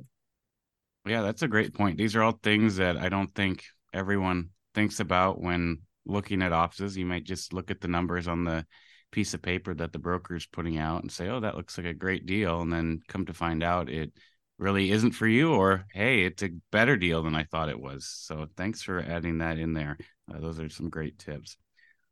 Yeah, 1.05 1.21
that's 1.21 1.43
a 1.43 1.47
great 1.47 1.75
point. 1.75 1.99
These 1.99 2.15
are 2.15 2.23
all 2.23 2.39
things 2.41 2.77
that 2.77 2.97
I 2.97 3.09
don't 3.09 3.33
think 3.35 3.63
everyone 3.93 4.49
thinks 4.73 4.99
about 4.99 5.39
when 5.39 5.83
looking 6.06 6.41
at 6.41 6.52
offices, 6.52 6.98
you 6.98 7.06
might 7.06 7.24
just 7.24 7.54
look 7.54 7.72
at 7.72 7.82
the 7.82 7.88
numbers 7.88 8.28
on 8.28 8.44
the 8.44 8.65
piece 9.12 9.34
of 9.34 9.41
paper 9.41 9.74
that 9.74 9.94
the 9.94 10.00
broker 10.00 10.36
is 10.36 10.46
putting 10.46 10.78
out 10.78 11.02
and 11.02 11.12
say, 11.12 11.30
"Oh, 11.30 11.39
that 11.39 11.56
looks 11.56 11.78
like 11.78 11.88
a 11.88 11.94
great 11.94 12.26
deal," 12.26 12.62
and 12.62 12.72
then 12.72 13.00
come 13.08 13.26
to 13.26 13.34
find 13.34 13.63
out 13.63 13.89
it 13.89 14.12
really 14.58 14.91
isn't 14.91 15.12
for 15.12 15.28
you, 15.28 15.54
or 15.54 15.86
hey, 15.94 16.26
it's 16.26 16.44
a 16.44 16.50
better 16.72 16.98
deal 16.98 17.24
than 17.24 17.36
I 17.36 17.44
thought 17.44 17.70
it 17.70 17.80
was. 17.80 18.08
So 18.08 18.48
thanks 18.58 18.82
for 18.82 19.00
adding 19.00 19.39
that 19.39 19.58
in 19.58 19.74
there. 19.74 19.98
Uh, 20.34 20.39
those 20.39 20.60
are 20.60 20.70
some 20.70 20.89
great 20.89 21.20
tips. 21.20 21.58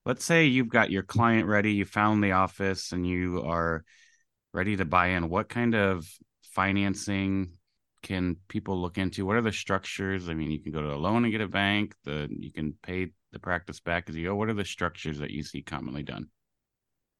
Let's 0.05 0.25
say 0.25 0.45
you've 0.45 0.69
got 0.69 0.91
your 0.91 1.03
client 1.03 1.47
ready, 1.47 1.73
you 1.73 1.85
found 1.85 2.23
the 2.23 2.33
office, 2.33 2.91
and 2.91 3.07
you 3.07 3.43
are 3.45 3.83
ready 4.53 4.75
to 4.77 4.85
buy 4.85 5.07
in. 5.07 5.29
What 5.29 5.49
kind 5.49 5.75
of 5.75 6.05
financing 6.53 7.53
can 8.01 8.35
people 8.49 8.81
look 8.81 8.97
into? 8.97 9.25
What 9.25 9.37
are 9.37 9.41
the 9.41 9.51
structures? 9.51 10.29
I 10.29 10.33
mean, 10.33 10.51
you 10.51 10.61
can 10.61 10.73
go 10.73 10.81
to 10.81 10.93
a 10.93 10.95
loan 10.95 11.23
and 11.23 11.31
get 11.31 11.41
a 11.41 11.47
bank. 11.47 11.95
The 12.03 12.27
you 12.29 12.51
can 12.51 12.75
pay 12.83 13.11
the 13.33 13.39
practice 13.39 13.79
back 13.79 14.07
as 14.07 14.15
you 14.15 14.27
go. 14.27 14.35
What 14.35 14.49
are 14.49 14.53
the 14.53 14.65
structures 14.65 15.19
that 15.19 15.31
you 15.31 15.43
see 15.43 15.61
commonly 15.61 16.03
done? 16.03 16.27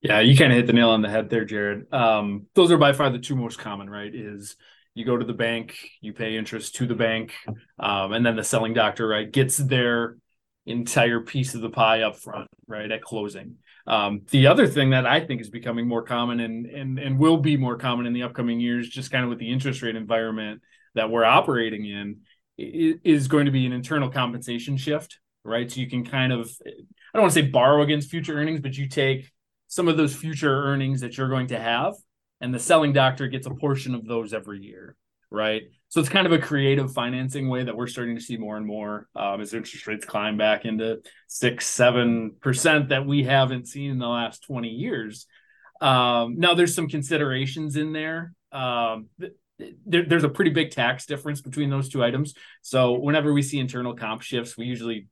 Yeah, 0.02 0.20
you 0.20 0.38
kind 0.38 0.52
of 0.52 0.58
hit 0.58 0.68
the 0.68 0.74
nail 0.74 0.90
on 0.90 1.02
the 1.02 1.10
head 1.10 1.30
there, 1.30 1.46
Jared. 1.46 1.92
Um, 1.94 2.48
those 2.56 2.72
are 2.72 2.78
by 2.78 2.94
far 2.94 3.10
the 3.10 3.20
two 3.20 3.36
most 3.36 3.58
common, 3.58 3.90
right? 3.90 4.14
Is 4.14 4.58
you 4.96 5.06
go 5.06 5.18
to 5.18 5.26
the 5.26 5.34
bank, 5.34 5.78
you 6.02 6.14
pay 6.14 6.36
interest 6.36 6.76
to 6.76 6.86
the 6.86 6.96
bank, 6.96 7.34
um, 7.80 8.14
and 8.14 8.26
then 8.26 8.36
the 8.36 8.44
selling 8.44 8.74
doctor, 8.74 9.08
right, 9.08 9.32
gets 9.32 9.58
their 9.58 10.18
entire 10.66 11.20
piece 11.22 11.56
of 11.56 11.62
the 11.62 11.70
pie 11.70 12.02
up 12.02 12.18
front, 12.18 12.48
right, 12.68 12.92
at 12.92 13.02
closing. 13.02 13.56
Um, 13.88 14.22
the 14.30 14.48
other 14.48 14.68
thing 14.68 14.92
that 14.92 15.06
I 15.06 15.26
think 15.26 15.42
is 15.42 15.50
becoming 15.50 15.88
more 15.88 16.04
common 16.04 16.40
and 16.40 16.66
and 16.66 17.00
and 17.00 17.20
will 17.20 17.38
be 17.38 17.58
more 17.58 17.78
common 17.78 18.06
in 18.06 18.14
the 18.14 18.24
upcoming 18.24 18.60
years, 18.60 18.88
just 18.88 19.12
kind 19.12 19.24
of 19.24 19.30
with 19.30 19.40
the 19.40 19.52
interest 19.52 19.82
rate 19.82 19.96
environment 19.96 20.62
that 20.96 21.10
we're 21.10 21.26
operating 21.26 21.86
in, 21.86 22.20
is 22.58 23.28
going 23.28 23.46
to 23.46 23.52
be 23.52 23.66
an 23.66 23.74
internal 23.74 24.10
compensation 24.10 24.78
shift, 24.78 25.20
right? 25.44 25.70
So 25.72 25.80
you 25.80 25.90
can 25.90 26.06
kind 26.06 26.32
of, 26.32 26.52
I 26.66 26.72
don't 27.14 27.24
want 27.24 27.34
to 27.34 27.42
say 27.42 27.48
borrow 27.48 27.82
against 27.82 28.10
future 28.10 28.34
earnings, 28.34 28.62
but 28.62 28.78
you 28.78 28.88
take 28.88 29.32
some 29.68 29.88
of 29.88 29.98
those 29.98 30.16
future 30.16 30.64
earnings 30.66 31.02
that 31.02 31.18
you're 31.18 31.30
going 31.30 31.48
to 31.48 31.60
have, 31.60 31.94
and 32.42 32.54
the 32.54 32.60
selling 32.60 32.94
doctor 32.94 33.28
gets 33.28 33.48
a 33.48 33.52
portion 33.52 33.96
of 33.96 34.06
those 34.06 34.34
every 34.34 34.62
year, 34.62 34.96
right? 35.32 35.64
So 35.90 36.00
it's 36.00 36.10
kind 36.10 36.26
of 36.26 36.34
a 36.34 36.40
creative 36.40 36.94
financing 36.94 37.50
way 37.50 37.64
that 37.64 37.76
we're 37.76 37.88
starting 37.88 38.16
to 38.16 38.22
see 38.22 38.38
more 38.38 38.58
and 38.58 38.66
more 38.66 39.08
um, 39.16 39.42
as 39.42 39.54
interest 39.54 39.88
rates 39.88 40.06
climb 40.06 40.38
back 40.38 40.66
into 40.66 41.02
six, 41.28 41.68
seven 41.68 42.36
percent 42.42 42.90
that 42.90 43.06
we 43.06 43.24
haven't 43.24 43.68
seen 43.68 43.92
in 43.92 44.00
the 44.00 44.08
last 44.08 44.44
20 44.46 44.70
years. 44.70 45.26
Um, 45.82 46.36
now 46.38 46.54
there's 46.54 46.76
some 46.76 46.88
considerations 46.88 47.76
in 47.76 47.94
there. 47.94 48.34
Um, 48.52 49.08
there, 49.86 50.04
there's 50.06 50.24
a 50.24 50.30
pretty 50.30 50.52
big 50.52 50.72
tax 50.72 51.06
difference 51.06 51.42
between 51.42 51.70
those 51.70 51.90
two 51.90 52.04
items. 52.04 52.34
So 52.62 53.00
whenever 53.00 53.34
we 53.34 53.42
see 53.42 53.60
internal 53.60 53.96
comp 53.96 54.22
shifts, 54.22 54.58
we 54.58 54.66
usually 54.66 55.08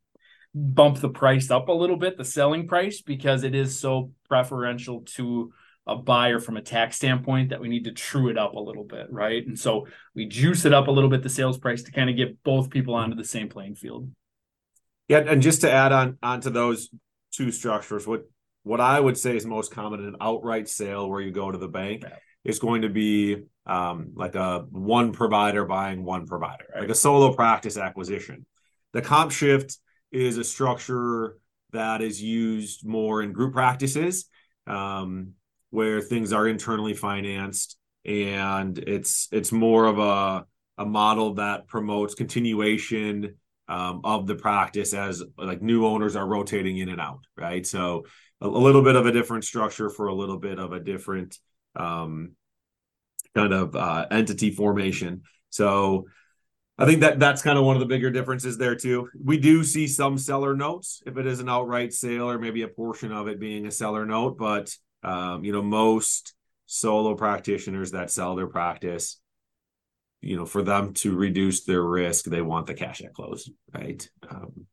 bump 0.54 1.00
the 1.00 1.10
price 1.10 1.50
up 1.50 1.70
a 1.70 1.74
little 1.74 1.98
bit, 1.98 2.18
the 2.18 2.26
selling 2.26 2.68
price, 2.68 3.02
because 3.02 3.44
it 3.44 3.56
is 3.56 3.80
so 3.80 4.12
preferential 4.28 5.02
to 5.02 5.54
a 5.88 5.96
buyer 5.96 6.40
from 6.40 6.58
a 6.58 6.62
tax 6.62 6.96
standpoint 6.96 7.50
that 7.50 7.60
we 7.60 7.68
need 7.68 7.86
to 7.86 7.92
true 7.92 8.30
it 8.30 8.38
up 8.38 8.54
a 8.54 8.60
little 8.60 8.84
bit, 8.84 9.08
right? 9.10 9.46
And 9.46 9.58
so 9.58 9.88
we 10.14 10.26
juice 10.26 10.66
it 10.66 10.74
up 10.74 10.88
a 10.88 10.92
little 10.92 11.10
bit, 11.10 11.24
the 11.24 11.30
sales 11.30 11.58
price, 11.58 11.84
to 11.84 11.92
kind 11.92 12.10
of 12.10 12.16
get 12.16 12.44
both 12.44 12.70
people 12.70 12.94
onto 12.94 13.16
the 13.16 13.24
same 13.24 13.50
playing 13.50 13.76
field. 13.76 14.10
Yeah, 15.08 15.20
and 15.20 15.42
just 15.42 15.62
to 15.62 15.72
add 15.72 15.92
on 15.92 16.18
onto 16.22 16.50
those 16.50 16.90
two 17.34 17.52
structures, 17.52 18.06
what 18.06 18.24
what 18.64 18.80
I 18.80 19.00
would 19.00 19.18
say 19.18 19.36
is 19.36 19.46
most 19.46 19.72
common 19.72 20.02
in 20.02 20.08
an 20.08 20.16
outright 20.22 20.70
sale 20.70 21.10
where 21.10 21.20
you 21.20 21.32
go 21.32 21.52
to 21.52 21.58
the 21.58 21.68
bank 21.68 22.04
yeah. 22.04 22.16
is 22.44 22.60
going 22.60 22.84
to 22.84 22.90
be 22.90 23.44
um, 23.66 24.12
like 24.16 24.36
a 24.36 24.66
one 24.70 25.14
provider 25.14 25.66
buying 25.66 26.04
one 26.04 26.28
provider, 26.28 26.66
right. 26.74 26.82
like 26.82 26.90
a 26.90 26.96
solo 26.96 27.34
practice 27.34 27.78
acquisition. 27.78 28.46
The 28.94 29.02
comp 29.02 29.32
shift 29.32 29.80
is 30.12 30.38
a 30.38 30.44
structure 30.44 31.38
that 31.72 32.02
is 32.02 32.22
used 32.22 32.86
more 32.86 33.22
in 33.22 33.32
group 33.32 33.54
practices. 33.54 34.26
Um, 34.68 35.34
where 35.72 36.02
things 36.02 36.32
are 36.32 36.48
internally 36.48 36.94
financed 36.94 37.78
and 38.06 38.78
it's 38.78 39.28
it's 39.32 39.52
more 39.52 39.86
of 39.86 39.98
a 39.98 40.46
a 40.78 40.86
model 40.86 41.36
that 41.36 41.68
promotes 41.68 42.14
continuation 42.14 43.36
um, 43.68 44.02
of 44.04 44.28
the 44.28 44.36
practice 44.36 44.94
as 44.94 45.24
like 45.38 45.62
new 45.62 45.86
owners 45.86 46.16
are 46.16 46.26
rotating 46.26 46.78
in 46.78 46.90
and 46.90 47.00
out, 47.00 47.26
right? 47.38 47.66
So 47.66 48.06
a, 48.42 48.48
a 48.48 48.50
little 48.50 48.82
bit 48.82 48.96
of 48.96 49.06
a 49.06 49.12
different 49.12 49.44
structure 49.44 49.90
for 49.90 50.08
a 50.08 50.14
little 50.14 50.38
bit 50.38 50.60
of 50.60 50.74
a 50.74 50.80
different 50.80 51.38
um, 51.76 52.32
kind 53.36 53.54
of 53.54 53.76
uh, 53.76 54.08
entity 54.10 54.52
formation. 54.52 55.22
So 55.52 56.08
I 56.82 56.86
think 56.86 57.02
that 57.02 57.20
that's 57.20 57.44
kind 57.44 57.60
of 57.60 57.64
one 57.64 57.76
of 57.76 57.80
the 57.80 57.86
bigger 57.86 58.10
differences 58.10 58.58
there 58.58 58.76
too. 58.76 59.08
We 59.24 59.38
do 59.38 59.64
see 59.64 59.88
some 59.88 60.18
seller 60.18 60.56
notes 60.56 61.04
if 61.06 61.16
it 61.16 61.28
is 61.28 61.40
an 61.40 61.48
outright 61.48 61.94
sale 61.94 62.28
or 62.28 62.40
maybe 62.40 62.64
a 62.64 62.68
portion 62.68 63.12
of 63.12 63.28
it 63.28 63.40
being 63.40 63.68
a 63.68 63.72
seller 63.72 64.04
note, 64.04 64.38
but 64.38 64.76
um, 65.04 65.44
you 65.44 65.52
know 65.52 65.62
most 65.62 66.34
solo 66.66 67.14
practitioners 67.14 67.92
that 67.92 68.10
sell 68.10 68.36
their 68.36 68.48
practice, 68.48 69.20
you 70.22 70.38
know, 70.38 70.46
for 70.46 70.64
them 70.64 70.94
to 70.94 71.16
reduce 71.16 71.66
their 71.66 71.84
risk, 71.84 72.26
they 72.26 72.42
want 72.42 72.66
the 72.66 72.74
cash 72.74 73.02
at 73.02 73.14
close, 73.14 73.48
right? 73.74 74.10
Um, 74.28 74.66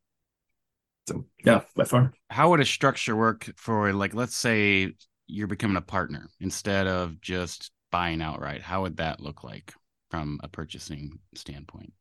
so 1.09 1.27
yeah, 1.45 1.63
by 1.77 1.85
far. 1.85 2.15
How 2.31 2.49
would 2.51 2.61
a 2.61 2.65
structure 2.65 3.17
work 3.17 3.51
for 3.57 3.93
like 3.93 4.15
let's 4.15 4.37
say 4.37 4.95
you're 5.27 5.47
becoming 5.47 5.77
a 5.77 5.83
partner 5.83 6.31
instead 6.41 6.87
of 6.87 7.21
just 7.21 7.71
buying 7.91 8.23
outright? 8.23 8.63
How 8.63 8.83
would 8.83 8.97
that 8.97 9.21
look 9.21 9.45
like 9.45 9.75
from 10.11 10.41
a 10.43 10.49
purchasing 10.49 11.19
standpoint? 11.35 11.93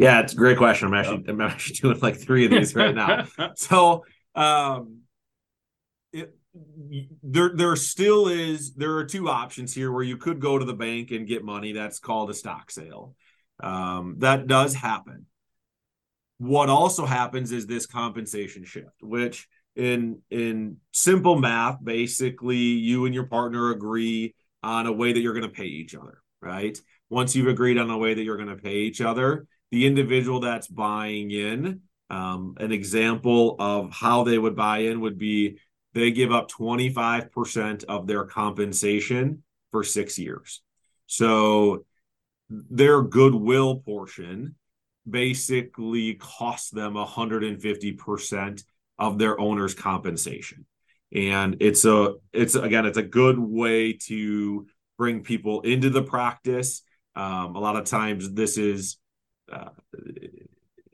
Yeah, 0.00 0.20
it's 0.20 0.32
a 0.32 0.36
great 0.36 0.56
question. 0.56 0.88
I'm 0.88 0.94
actually 0.94 1.24
I'm 1.28 1.40
actually 1.42 1.76
doing 1.82 2.00
like 2.00 2.16
three 2.16 2.46
of 2.46 2.50
these 2.50 2.74
right 2.74 2.94
now. 2.94 3.26
so 3.54 4.04
um 4.34 5.00
it, 6.14 6.34
there 7.22 7.50
there 7.54 7.76
still 7.76 8.28
is 8.28 8.72
there 8.74 8.96
are 8.96 9.04
two 9.04 9.28
options 9.28 9.74
here 9.74 9.92
where 9.92 10.02
you 10.02 10.16
could 10.16 10.40
go 10.40 10.58
to 10.58 10.64
the 10.64 10.72
bank 10.72 11.10
and 11.10 11.28
get 11.28 11.44
money 11.44 11.72
that's 11.72 11.98
called 11.98 12.30
a 12.30 12.34
stock 12.34 12.70
sale. 12.70 13.14
Um, 13.62 14.16
that 14.20 14.46
does 14.46 14.74
happen. 14.74 15.26
What 16.38 16.70
also 16.70 17.04
happens 17.04 17.52
is 17.52 17.66
this 17.66 17.84
compensation 17.84 18.64
shift, 18.64 19.02
which 19.02 19.48
in 19.76 20.22
in 20.30 20.78
simple 20.92 21.38
math, 21.38 21.76
basically 21.84 22.56
you 22.56 23.04
and 23.04 23.14
your 23.14 23.26
partner 23.26 23.70
agree 23.70 24.34
on 24.62 24.86
a 24.86 24.92
way 24.92 25.12
that 25.12 25.20
you're 25.20 25.34
going 25.34 25.42
to 25.42 25.50
pay 25.50 25.66
each 25.66 25.94
other, 25.94 26.22
right? 26.40 26.78
Once 27.10 27.36
you've 27.36 27.48
agreed 27.48 27.76
on 27.76 27.90
a 27.90 27.98
way 27.98 28.14
that 28.14 28.22
you're 28.22 28.38
going 28.38 28.48
to 28.48 28.56
pay 28.56 28.76
each 28.76 29.02
other, 29.02 29.46
the 29.70 29.86
individual 29.86 30.40
that's 30.40 30.66
buying 30.66 31.30
in, 31.30 31.80
um, 32.08 32.56
an 32.58 32.72
example 32.72 33.56
of 33.58 33.92
how 33.92 34.24
they 34.24 34.38
would 34.38 34.56
buy 34.56 34.78
in 34.78 35.00
would 35.00 35.18
be 35.18 35.58
they 35.92 36.10
give 36.10 36.32
up 36.32 36.50
25% 36.50 37.84
of 37.84 38.06
their 38.06 38.24
compensation 38.24 39.42
for 39.70 39.84
six 39.84 40.18
years. 40.18 40.62
So 41.06 41.84
their 42.48 43.02
goodwill 43.02 43.76
portion 43.76 44.56
basically 45.08 46.14
costs 46.14 46.70
them 46.70 46.94
150% 46.94 48.64
of 48.98 49.18
their 49.18 49.40
owner's 49.40 49.74
compensation 49.74 50.66
and 51.12 51.56
it's 51.60 51.84
a 51.84 52.14
it's 52.32 52.54
again 52.54 52.86
it's 52.86 52.98
a 52.98 53.02
good 53.02 53.38
way 53.38 53.92
to 53.92 54.66
bring 54.96 55.22
people 55.22 55.60
into 55.62 55.90
the 55.90 56.02
practice 56.02 56.82
um, 57.16 57.56
a 57.56 57.58
lot 57.58 57.76
of 57.76 57.84
times 57.84 58.32
this 58.32 58.56
is 58.56 58.98
uh, 59.50 59.70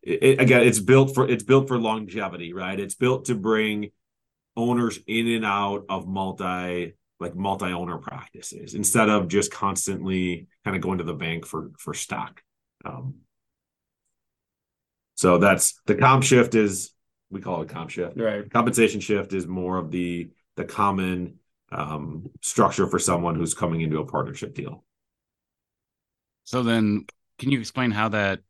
it, 0.03 0.41
again 0.41 0.63
it's 0.63 0.81
built 0.81 1.15
for 1.15 1.29
it's 1.29 1.45
built 1.45 1.69
for 1.69 1.79
longevity 1.79 2.53
right 2.53 2.79
it's 2.81 2.95
built 2.95 3.27
to 3.27 3.35
bring 3.35 3.91
owners 4.57 4.99
in 5.07 5.29
and 5.29 5.45
out 5.45 5.85
of 5.89 6.07
multi 6.07 6.95
like 7.19 7.35
multi-owner 7.35 7.99
practices 7.99 8.75
instead 8.75 9.09
of 9.09 9.29
just 9.29 9.51
constantly 9.51 10.47
kind 10.65 10.77
of 10.77 10.83
going 10.83 10.99
to 10.99 11.05
the 11.05 11.15
bank 11.15 11.47
for 11.47 11.71
for 11.79 11.95
stock 11.95 12.43
um, 12.85 13.15
so 15.17 15.39
that's 15.39 15.81
the 15.87 15.95
comp 15.95 16.23
shift 16.23 16.55
is 16.55 16.93
we 17.31 17.41
call 17.41 17.63
it 17.63 17.69
comp 17.69 17.91
shift. 17.91 18.17
Right. 18.17 18.49
Compensation 18.51 19.01
shift 19.01 19.33
is 19.33 19.47
more 19.47 19.79
of 19.79 19.91
the 19.91 20.31
the 20.57 20.65
common 20.65 21.39
um, 21.73 22.31
structure 22.43 22.87
for 22.87 22.99
someone 22.99 23.35
who's 23.35 23.55
coming 23.55 23.81
into 23.81 23.99
a 23.99 24.07
partnership 24.07 24.55
deal. 24.55 24.85
So 26.45 26.63
then, 26.63 27.07
can 27.39 27.51
you 27.51 27.61
explain 27.61 27.91
how 27.91 28.09
that 28.11 28.41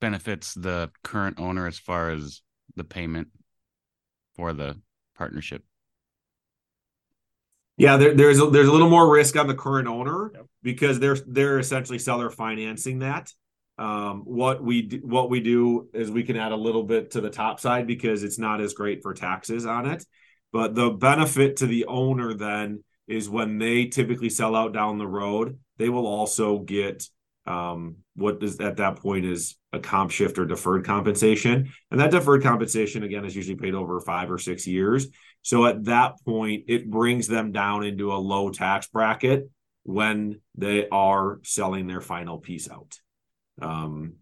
benefits 0.00 0.54
the 0.54 0.90
current 1.02 1.38
owner 1.38 1.66
as 1.66 1.78
far 1.78 2.10
as 2.10 2.42
the 2.74 2.84
payment 2.84 3.28
for 4.34 4.52
the 4.52 4.78
partnership? 5.16 5.62
Yeah, 7.78 7.98
there, 7.98 8.14
there's 8.14 8.40
a, 8.40 8.46
there's 8.46 8.68
a 8.68 8.72
little 8.72 8.88
more 8.88 9.10
risk 9.10 9.36
on 9.36 9.46
the 9.46 9.54
current 9.54 9.86
owner 9.86 10.30
yep. 10.34 10.46
because 10.62 10.98
they're 10.98 11.18
they're 11.26 11.58
essentially 11.58 11.98
seller 11.98 12.30
financing 12.30 13.00
that. 13.00 13.32
Um, 13.78 14.22
what 14.24 14.62
we 14.62 15.00
what 15.02 15.28
we 15.28 15.40
do 15.40 15.88
is 15.92 16.10
we 16.10 16.22
can 16.22 16.36
add 16.36 16.52
a 16.52 16.56
little 16.56 16.84
bit 16.84 17.10
to 17.10 17.20
the 17.20 17.28
top 17.28 17.60
side 17.60 17.86
because 17.86 18.22
it's 18.22 18.38
not 18.38 18.62
as 18.62 18.72
great 18.72 19.02
for 19.02 19.12
taxes 19.12 19.66
on 19.66 19.86
it. 19.86 20.04
But 20.52 20.74
the 20.74 20.88
benefit 20.88 21.56
to 21.56 21.66
the 21.66 21.84
owner 21.84 22.32
then 22.32 22.82
is 23.06 23.28
when 23.28 23.58
they 23.58 23.86
typically 23.86 24.30
sell 24.30 24.56
out 24.56 24.72
down 24.72 24.96
the 24.96 25.06
road, 25.06 25.58
they 25.76 25.90
will 25.90 26.06
also 26.06 26.60
get 26.60 27.06
um, 27.46 27.96
what 28.16 28.42
is 28.42 28.60
at 28.60 28.78
that 28.78 28.96
point 28.96 29.24
is 29.24 29.56
a 29.72 29.78
comp 29.78 30.10
shift 30.10 30.38
or 30.38 30.46
deferred 30.46 30.84
compensation. 30.84 31.72
And 31.90 32.00
that 32.00 32.10
deferred 32.10 32.42
compensation, 32.42 33.02
again, 33.02 33.24
is 33.24 33.36
usually 33.36 33.56
paid 33.56 33.74
over 33.74 34.00
five 34.00 34.30
or 34.30 34.38
six 34.38 34.66
years. 34.66 35.08
So 35.42 35.66
at 35.66 35.84
that 35.84 36.14
point, 36.24 36.64
it 36.68 36.90
brings 36.90 37.28
them 37.28 37.52
down 37.52 37.84
into 37.84 38.12
a 38.12 38.16
low 38.16 38.50
tax 38.50 38.88
bracket 38.88 39.48
when 39.84 40.40
they 40.56 40.88
are 40.88 41.40
selling 41.44 41.86
their 41.86 42.00
final 42.00 42.38
piece 42.38 42.68
out. 42.68 42.98
Um, 43.62 44.14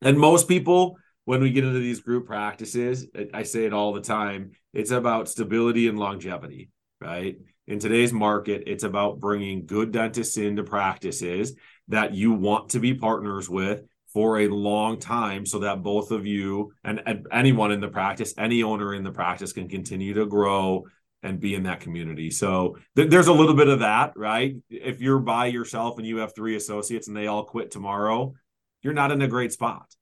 and 0.00 0.18
most 0.18 0.46
people, 0.46 0.96
when 1.24 1.40
we 1.40 1.50
get 1.50 1.64
into 1.64 1.80
these 1.80 2.00
group 2.00 2.26
practices, 2.26 3.06
I 3.32 3.42
say 3.42 3.64
it 3.64 3.72
all 3.72 3.92
the 3.92 4.00
time, 4.00 4.52
it's 4.72 4.90
about 4.90 5.28
stability 5.28 5.88
and 5.88 5.98
longevity, 5.98 6.70
right? 7.00 7.36
In 7.66 7.78
today's 7.78 8.12
market, 8.12 8.64
it's 8.66 8.84
about 8.84 9.20
bringing 9.20 9.64
good 9.64 9.90
dentists 9.90 10.36
into 10.36 10.62
practices 10.62 11.54
that 11.88 12.14
you 12.14 12.32
want 12.32 12.70
to 12.70 12.80
be 12.80 12.94
partners 12.94 13.48
with 13.48 13.82
for 14.12 14.38
a 14.38 14.48
long 14.48 14.98
time 14.98 15.44
so 15.44 15.58
that 15.58 15.82
both 15.82 16.10
of 16.12 16.24
you 16.24 16.72
and, 16.84 17.02
and, 17.04 17.26
anyone 17.32 17.72
in 17.72 17.80
the 17.80 17.88
practice, 17.88 18.32
any 18.38 18.62
owner 18.62 18.94
in 18.94 19.02
the 19.02 19.10
practice 19.10 19.52
can 19.52 19.68
continue 19.68 20.14
to 20.14 20.24
grow 20.24 20.84
and 21.24 21.40
be 21.40 21.54
in 21.54 21.64
that 21.64 21.80
community. 21.80 22.30
So 22.30 22.76
th- 22.96 23.10
there's 23.10 23.26
a 23.26 23.32
little 23.32 23.54
bit 23.54 23.68
of 23.68 23.80
that, 23.80 24.12
right? 24.16 24.56
If 24.70 25.00
you're 25.00 25.18
by 25.18 25.46
yourself 25.46 25.98
and 25.98 26.06
you 26.06 26.18
have 26.18 26.34
three 26.34 26.54
associates 26.54 27.08
and 27.08 27.16
they 27.16 27.26
all 27.26 27.44
quit 27.44 27.70
tomorrow, 27.70 28.34
you're 28.82 28.92
not 28.92 29.10
in 29.10 29.22
a 29.22 29.28
great 29.28 29.52
spot. 29.52 29.92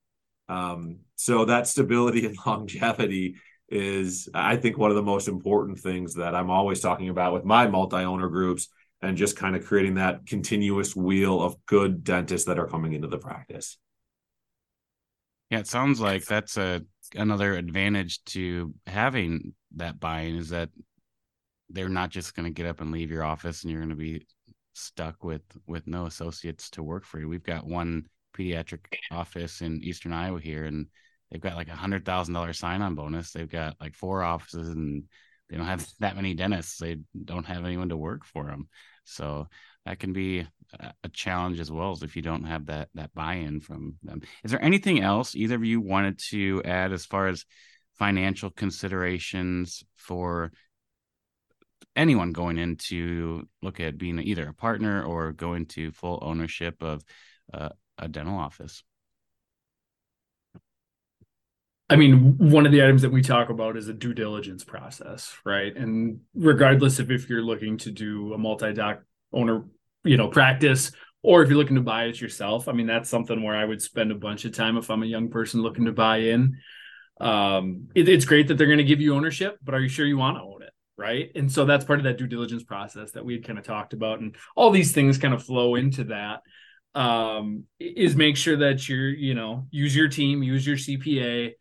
Um, 0.49 0.99
so 1.16 1.47
that 1.47 1.66
stability 1.66 2.27
and 2.27 2.37
longevity 2.47 3.37
is, 3.68 4.29
I 4.35 4.57
think, 4.57 4.77
one 4.77 4.90
of 4.90 4.97
the 4.97 5.03
most 5.03 5.29
important 5.29 5.79
things 5.79 6.14
that 6.16 6.35
I'm 6.35 6.51
always 6.51 6.81
talking 6.81 7.09
about 7.09 7.33
with 7.33 7.45
my 7.45 7.66
multi-owner 7.66 8.29
groups 8.29 8.68
and 9.03 9.17
just 9.17 9.37
kind 9.37 9.57
of 9.57 9.67
creating 9.67 9.95
that 9.95 10.27
continuous 10.27 10.95
wheel 10.95 11.43
of 11.43 11.57
good 11.67 12.05
dentists 12.05 12.47
that 12.47 12.59
are 12.59 12.67
coming 12.67 12.93
into 12.93 13.09
the 13.09 13.19
practice. 13.19 13.77
Yeah, 15.51 15.59
it 15.59 15.67
sounds 15.67 16.01
like 16.01 16.25
that's 16.25 16.57
a 16.57 16.83
another 17.15 17.55
advantage 17.55 18.25
to 18.25 18.73
having 18.87 19.55
that 19.77 20.01
buy-in 20.01 20.37
is 20.37 20.49
that 20.49 20.71
they're 21.69 21.88
not 21.88 22.11
just 22.11 22.35
going 22.35 22.45
to 22.45 22.51
get 22.51 22.67
up 22.67 22.81
and 22.81 22.91
leave 22.91 23.11
your 23.11 23.25
office 23.25 23.62
and 23.62 23.71
you're 23.71 23.81
going 23.81 23.91
to 23.91 23.97
be 23.97 24.27
stuck 24.75 25.23
with 25.25 25.43
with 25.67 25.87
no 25.87 26.07
associates 26.07 26.71
to 26.71 26.83
work 26.83 27.05
for 27.05 27.19
you. 27.19 27.29
We've 27.29 27.43
got 27.43 27.67
one 27.67 28.07
pediatric 28.37 28.81
office 29.11 29.61
in 29.61 29.83
Eastern 29.83 30.12
Iowa 30.12 30.41
here, 30.41 30.65
and 30.65 30.87
they've 31.31 31.41
got 31.41 31.57
like 31.57 31.69
a 31.69 31.77
hundred 31.77 32.05
thousand 32.05 32.35
dollar 32.35 32.53
sign 32.53 32.83
on 32.83 32.95
bonus. 32.95 33.33
They've 33.33 33.49
got 33.49 33.77
like 33.81 33.95
four 33.95 34.23
offices, 34.23 34.69
and 34.69 35.05
they 35.53 35.59
don't 35.59 35.67
have 35.67 35.87
that 36.01 36.17
many 36.17 36.35
dentists. 36.35 36.79
They 36.79 36.97
don't 37.25 37.47
have 37.47 37.65
anyone 37.65 37.91
to 37.91 37.97
work 37.97 38.25
for 38.25 38.47
them, 38.47 38.69
so 39.05 39.49
that 39.85 40.01
can 40.01 40.12
be 40.12 40.47
a 41.05 41.09
challenge 41.11 41.61
as 41.61 41.71
well 41.71 41.91
as 41.91 42.03
if 42.03 42.17
you 42.17 42.23
don't 42.23 42.45
have 42.45 42.67
that 42.67 42.88
that 42.95 43.15
buy-in 43.15 43.61
from 43.61 43.97
them. 44.03 44.23
Is 44.43 44.51
there 44.51 44.65
anything 44.65 45.03
else 45.03 45.35
either 45.35 45.57
of 45.57 45.65
you 45.65 45.81
wanted 45.81 46.19
to 46.31 46.62
add 46.65 46.93
as 46.93 47.05
far 47.05 47.29
as 47.29 47.45
financial 47.99 48.49
considerations 48.51 49.85
for 49.97 50.51
anyone 51.95 52.33
going 52.33 52.57
into 52.57 53.47
look 53.61 53.81
at 53.81 53.99
being 53.99 54.19
either 54.19 54.49
a 54.49 54.55
partner 54.55 55.03
or 55.03 55.33
going 55.33 55.67
to 55.67 55.93
full 55.93 56.19
ownership 56.23 56.83
of 56.83 57.05
uh, 57.53 57.69
a 57.99 58.09
dental 58.09 58.38
office? 58.38 58.83
I 61.92 61.96
mean, 61.96 62.38
one 62.38 62.64
of 62.64 62.72
the 62.72 62.83
items 62.83 63.02
that 63.02 63.12
we 63.12 63.22
talk 63.22 63.50
about 63.50 63.76
is 63.76 63.88
a 63.88 63.92
due 63.92 64.14
diligence 64.14 64.64
process, 64.64 65.37
right? 65.44 65.76
And 65.76 66.20
regardless 66.35 66.98
of 66.98 67.11
if 67.11 67.28
you're 67.28 67.42
looking 67.42 67.76
to 67.78 67.90
do 67.90 68.33
a 68.33 68.38
multi-doc 68.38 69.02
owner, 69.33 69.64
you 70.05 70.16
know, 70.16 70.28
practice, 70.28 70.92
or 71.22 71.42
if 71.42 71.48
you're 71.48 71.59
looking 71.59 71.76
to 71.76 71.83
buy 71.83 72.05
it 72.05 72.20
yourself, 72.20 72.68
I 72.68 72.72
mean, 72.72 72.87
that's 72.87 73.11
something 73.11 73.42
where 73.42 73.57
I 73.57 73.64
would 73.64 73.83
spend 73.83 74.11
a 74.11 74.16
bunch 74.16 74.44
of 74.44 74.55
time 74.55 74.76
if 74.76 74.90
I'm 74.90 75.02
a 75.02 75.07
young 75.07 75.28
person 75.28 75.62
looking 75.62 75.85
to 75.85 75.92
buy 75.92 76.18
in. 76.18 76.57
Um, 77.20 77.88
it, 77.94 78.09
it's 78.09 78.24
great 78.24 78.48
that 78.48 78.55
they're 78.59 78.66
going 78.66 78.78
to 78.78 78.85
give 78.85 79.00
you 79.00 79.14
ownership, 79.14 79.59
but 79.62 79.74
are 79.74 79.81
you 79.81 79.88
sure 79.88 80.07
you 80.07 80.18
want 80.18 80.38
to 80.38 80.42
own 80.42 80.62
it? 80.62 80.70
Right. 80.96 81.31
And 81.35 81.50
so 81.50 81.64
that's 81.64 81.85
part 81.85 82.00
of 82.00 82.05
that 82.05 82.18
due 82.18 82.26
diligence 82.26 82.64
process 82.64 83.12
that 83.12 83.24
we 83.24 83.35
had 83.35 83.44
kind 83.46 83.59
of 83.59 83.64
talked 83.64 83.92
about. 83.92 84.20
And 84.20 84.37
all 84.57 84.70
these 84.70 84.92
things 84.92 85.18
kind 85.18 85.35
of 85.35 85.44
flow 85.44 85.74
into 85.74 86.05
that. 86.05 86.42
um, 86.94 87.64
is 87.81 88.16
make 88.16 88.37
sure 88.37 88.57
that 88.59 88.88
you're, 88.88 89.09
you 89.09 89.35
know, 89.35 89.66
use 89.70 89.96
your 89.96 90.09
team, 90.09 90.42
use 90.42 90.66
your 90.66 90.76
CPA, 90.76 91.52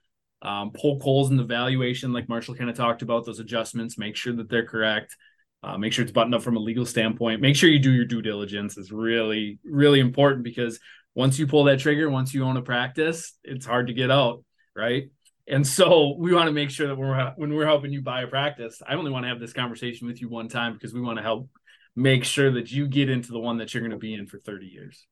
um, 0.42 0.72
poke 0.72 1.02
holes 1.02 1.30
in 1.30 1.38
the 1.38 1.44
valuation, 1.44 2.14
like 2.14 2.30
Marshall 2.30 2.56
kind 2.56 2.70
of 2.70 2.76
talked 2.76 3.02
about 3.02 3.26
those 3.26 3.40
adjustments, 3.40 3.98
make 3.98 4.16
sure 4.16 4.34
that 4.34 4.50
they're 4.50 4.66
correct. 4.66 5.16
Uh, 5.64 5.78
make 5.78 5.94
sure 5.94 6.02
it's 6.02 6.12
buttoned 6.12 6.34
up 6.34 6.42
from 6.42 6.58
a 6.58 6.60
legal 6.60 6.86
standpoint. 6.86 7.40
Make 7.40 7.56
sure 7.56 7.70
you 7.70 7.78
do 7.78 7.92
your 7.92 8.06
due 8.06 8.24
diligence 8.24 8.78
is 8.78 8.92
really, 8.92 9.60
really 9.64 10.00
important 10.00 10.44
because 10.44 10.80
once 11.14 11.38
you 11.38 11.46
pull 11.46 11.66
that 11.66 11.80
trigger, 11.80 12.10
once 12.10 12.34
you 12.34 12.44
own 12.44 12.58
a 12.58 12.64
practice, 12.64 13.34
it's 13.44 13.66
hard 13.66 13.88
to 13.88 13.94
get 13.94 14.10
out, 14.10 14.44
right? 14.76 15.10
And 15.48 15.68
so 15.68 16.16
we 16.18 16.34
want 16.34 16.48
to 16.48 16.54
make 16.54 16.72
sure 16.72 16.88
that 16.88 16.96
when 16.96 17.10
we're 17.10 17.34
when 17.36 17.54
we're 17.54 17.66
helping 17.66 17.92
you 17.92 18.02
buy 18.02 18.22
a 18.22 18.28
practice, 18.28 18.82
I 18.88 18.96
only 18.96 19.12
want 19.12 19.26
to 19.26 19.30
have 19.30 19.40
this 19.40 19.54
conversation 19.54 20.08
with 20.08 20.22
you 20.22 20.30
one 20.30 20.48
time 20.48 20.74
because 20.74 20.94
we 20.94 21.02
want 21.02 21.18
to 21.18 21.24
help 21.24 21.50
make 21.96 22.24
sure 22.24 22.52
that 22.52 22.72
you 22.72 22.88
get 22.88 23.10
into 23.10 23.32
the 23.32 23.40
one 23.40 23.58
that 23.58 23.74
you're 23.74 23.82
going 23.82 23.92
to 23.92 23.98
be 23.98 24.14
in 24.14 24.28
for 24.28 24.40
30 24.40 24.66
years. 24.66 25.06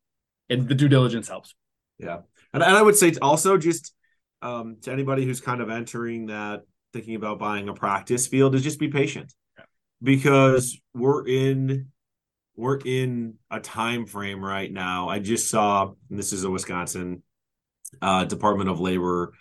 And 0.49 0.67
the 0.67 0.75
due 0.75 0.87
diligence 0.87 1.27
helps. 1.27 1.53
Yeah. 1.97 2.19
And, 2.53 2.63
and 2.63 2.75
I 2.75 2.81
would 2.81 2.95
say 2.95 3.13
also 3.21 3.57
just 3.57 3.93
um, 4.41 4.77
to 4.81 4.91
anybody 4.91 5.25
who's 5.25 5.41
kind 5.41 5.61
of 5.61 5.69
entering 5.69 6.27
that 6.27 6.61
thinking 6.93 7.15
about 7.15 7.39
buying 7.39 7.69
a 7.69 7.73
practice 7.73 8.27
field 8.27 8.55
is 8.55 8.63
just 8.63 8.79
be 8.79 8.87
patient 8.87 9.33
yeah. 9.57 9.65
because 10.01 10.79
we're 10.93 11.27
in 11.27 11.87
we're 12.55 12.79
in 12.83 13.35
a 13.49 13.59
time 13.59 14.05
frame 14.05 14.43
right 14.43 14.71
now. 14.71 15.07
I 15.07 15.19
just 15.19 15.49
saw 15.49 15.93
this 16.09 16.33
is 16.33 16.43
a 16.43 16.49
Wisconsin 16.49 17.23
uh, 18.01 18.25
Department 18.25 18.69
of 18.69 18.81
Labor 18.81 19.33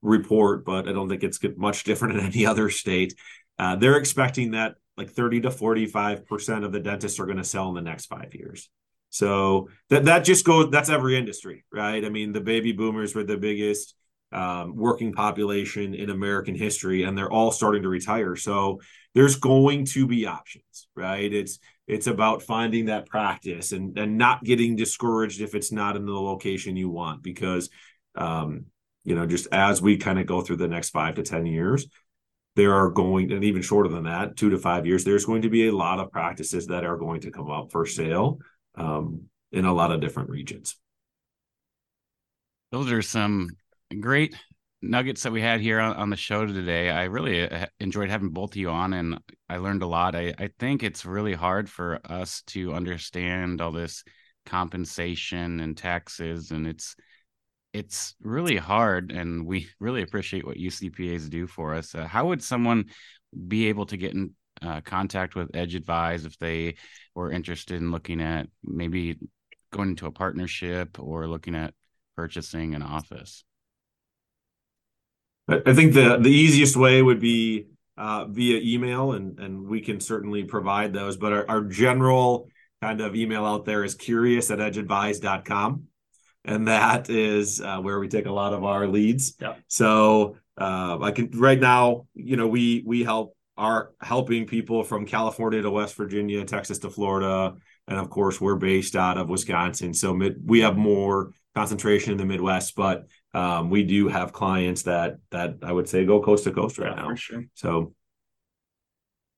report, 0.00 0.64
but 0.64 0.88
I 0.88 0.92
don't 0.92 1.08
think 1.08 1.22
it's 1.22 1.38
much 1.56 1.84
different 1.84 2.18
in 2.18 2.26
any 2.26 2.46
other 2.46 2.70
state. 2.70 3.14
Uh, 3.58 3.76
they're 3.76 3.98
expecting 3.98 4.52
that 4.52 4.76
like 4.96 5.10
30 5.10 5.42
to 5.42 5.50
45% 5.50 6.64
of 6.64 6.72
the 6.72 6.80
dentists 6.80 7.20
are 7.20 7.26
going 7.26 7.38
to 7.38 7.44
sell 7.44 7.68
in 7.68 7.74
the 7.74 7.82
next 7.82 8.06
five 8.06 8.34
years. 8.34 8.70
So 9.10 9.68
that 9.90 10.06
that 10.06 10.24
just 10.24 10.44
goes 10.44 10.70
that's 10.70 10.88
every 10.88 11.16
industry, 11.16 11.64
right? 11.72 12.04
I 12.04 12.08
mean, 12.08 12.32
the 12.32 12.40
baby 12.40 12.72
boomers 12.72 13.14
were 13.14 13.22
the 13.22 13.36
biggest 13.36 13.94
um, 14.34 14.76
working 14.76 15.12
population 15.12 15.94
in 15.94 16.10
American 16.10 16.54
history, 16.54 17.04
and 17.04 17.16
they're 17.16 17.30
all 17.30 17.52
starting 17.52 17.82
to 17.82 17.88
retire. 17.88 18.36
So 18.36 18.80
there's 19.14 19.36
going 19.36 19.86
to 19.86 20.06
be 20.06 20.26
options, 20.26 20.88
right? 20.94 21.32
It's 21.32 21.58
it's 21.86 22.06
about 22.06 22.42
finding 22.42 22.86
that 22.86 23.06
practice 23.06 23.72
and 23.72 23.96
and 23.98 24.18
not 24.18 24.42
getting 24.42 24.76
discouraged 24.76 25.40
if 25.40 25.54
it's 25.54 25.72
not 25.72 25.96
in 25.96 26.04
the 26.04 26.12
location 26.12 26.76
you 26.76 26.90
want, 26.90 27.22
because 27.22 27.70
um, 28.16 28.66
you 29.04 29.14
know, 29.14 29.26
just 29.26 29.46
as 29.52 29.80
we 29.80 29.96
kind 29.96 30.18
of 30.18 30.26
go 30.26 30.40
through 30.40 30.56
the 30.56 30.68
next 30.68 30.90
five 30.90 31.14
to 31.16 31.22
ten 31.22 31.46
years, 31.46 31.86
there 32.56 32.74
are 32.74 32.90
going 32.90 33.32
and 33.32 33.44
even 33.44 33.62
shorter 33.62 33.88
than 33.88 34.04
that, 34.04 34.36
two 34.36 34.50
to 34.50 34.58
five 34.58 34.86
years, 34.86 35.04
there's 35.04 35.26
going 35.26 35.42
to 35.42 35.50
be 35.50 35.68
a 35.68 35.76
lot 35.76 36.00
of 36.00 36.10
practices 36.10 36.66
that 36.66 36.84
are 36.84 36.96
going 36.96 37.20
to 37.20 37.30
come 37.30 37.50
up 37.50 37.70
for 37.70 37.86
sale 37.86 38.38
um, 38.76 39.22
in 39.52 39.64
a 39.64 39.72
lot 39.72 39.92
of 39.92 40.00
different 40.00 40.30
regions. 40.30 40.76
Those 42.72 42.90
are 42.90 43.02
some 43.02 43.50
great 44.00 44.34
nuggets 44.84 45.22
that 45.22 45.32
we 45.32 45.40
had 45.40 45.60
here 45.60 45.80
on, 45.80 45.96
on 45.96 46.10
the 46.10 46.16
show 46.16 46.46
today. 46.46 46.90
I 46.90 47.04
really 47.04 47.48
uh, 47.48 47.66
enjoyed 47.80 48.10
having 48.10 48.30
both 48.30 48.52
of 48.52 48.56
you 48.56 48.70
on, 48.70 48.92
and 48.92 49.18
I 49.48 49.56
learned 49.56 49.82
a 49.82 49.86
lot. 49.86 50.14
I, 50.14 50.34
I 50.38 50.50
think 50.58 50.82
it's 50.82 51.04
really 51.04 51.32
hard 51.32 51.68
for 51.68 52.00
us 52.04 52.42
to 52.48 52.74
understand 52.74 53.60
all 53.60 53.72
this 53.72 54.04
compensation 54.46 55.60
and 55.60 55.76
taxes, 55.76 56.50
and 56.50 56.66
it's 56.66 56.94
it's 57.72 58.14
really 58.22 58.56
hard. 58.56 59.10
And 59.10 59.46
we 59.46 59.68
really 59.80 60.02
appreciate 60.02 60.46
what 60.46 60.58
you 60.58 60.70
CPAs 60.70 61.28
do 61.28 61.46
for 61.46 61.74
us. 61.74 61.94
Uh, 61.94 62.06
how 62.06 62.26
would 62.26 62.42
someone 62.42 62.86
be 63.48 63.68
able 63.68 63.86
to 63.86 63.96
get 63.96 64.14
in 64.14 64.34
uh, 64.62 64.80
contact 64.82 65.34
with 65.34 65.54
Edge 65.54 65.74
Advise 65.74 66.24
if 66.24 66.38
they 66.38 66.76
were 67.14 67.32
interested 67.32 67.80
in 67.80 67.90
looking 67.90 68.20
at 68.20 68.46
maybe 68.62 69.18
going 69.72 69.90
into 69.90 70.06
a 70.06 70.12
partnership 70.12 71.00
or 71.00 71.26
looking 71.26 71.56
at 71.56 71.74
purchasing 72.16 72.74
an 72.74 72.82
office? 72.82 73.44
I 75.48 75.74
think 75.74 75.92
the 75.92 76.18
the 76.18 76.30
easiest 76.30 76.76
way 76.76 77.02
would 77.02 77.20
be 77.20 77.66
uh, 77.96 78.26
via 78.26 78.60
email, 78.62 79.12
and 79.12 79.38
and 79.38 79.66
we 79.66 79.80
can 79.80 80.00
certainly 80.00 80.44
provide 80.44 80.92
those. 80.92 81.16
But 81.16 81.32
our, 81.32 81.48
our 81.48 81.60
general 81.62 82.48
kind 82.80 83.00
of 83.00 83.16
email 83.16 83.44
out 83.44 83.64
there 83.64 83.84
is 83.84 83.94
curious 83.94 84.50
at 84.50 84.58
edgeadvise.com. 84.58 85.84
And 86.46 86.68
that 86.68 87.08
is 87.08 87.60
uh, 87.62 87.78
where 87.78 87.98
we 87.98 88.08
take 88.08 88.26
a 88.26 88.32
lot 88.32 88.52
of 88.52 88.64
our 88.64 88.86
leads. 88.86 89.34
Yeah. 89.40 89.54
So 89.68 90.36
uh, 90.58 90.98
I 91.00 91.10
can 91.10 91.30
right 91.30 91.58
now, 91.58 92.06
you 92.14 92.36
know, 92.36 92.46
we 92.46 92.82
we 92.86 93.02
help 93.02 93.36
are 93.56 93.92
helping 94.00 94.46
people 94.46 94.82
from 94.82 95.06
California 95.06 95.62
to 95.62 95.70
West 95.70 95.94
Virginia, 95.94 96.44
Texas 96.44 96.78
to 96.80 96.90
Florida, 96.90 97.54
and 97.88 97.98
of 97.98 98.10
course 98.10 98.40
we're 98.40 98.56
based 98.56 98.96
out 98.96 99.16
of 99.16 99.28
Wisconsin. 99.28 99.94
So 99.94 100.12
mid, 100.12 100.36
we 100.44 100.60
have 100.60 100.76
more 100.76 101.30
concentration 101.54 102.12
in 102.12 102.18
the 102.18 102.26
Midwest, 102.26 102.74
but 102.74 103.06
um, 103.34 103.68
we 103.68 103.82
do 103.82 104.08
have 104.08 104.32
clients 104.32 104.82
that 104.82 105.18
that 105.30 105.56
I 105.62 105.72
would 105.72 105.88
say 105.88 106.04
go 106.04 106.22
coast 106.22 106.44
to 106.44 106.52
coast 106.52 106.78
right 106.78 106.94
yeah, 106.96 107.02
now. 107.02 107.14
Sure. 107.14 107.44
So, 107.54 107.92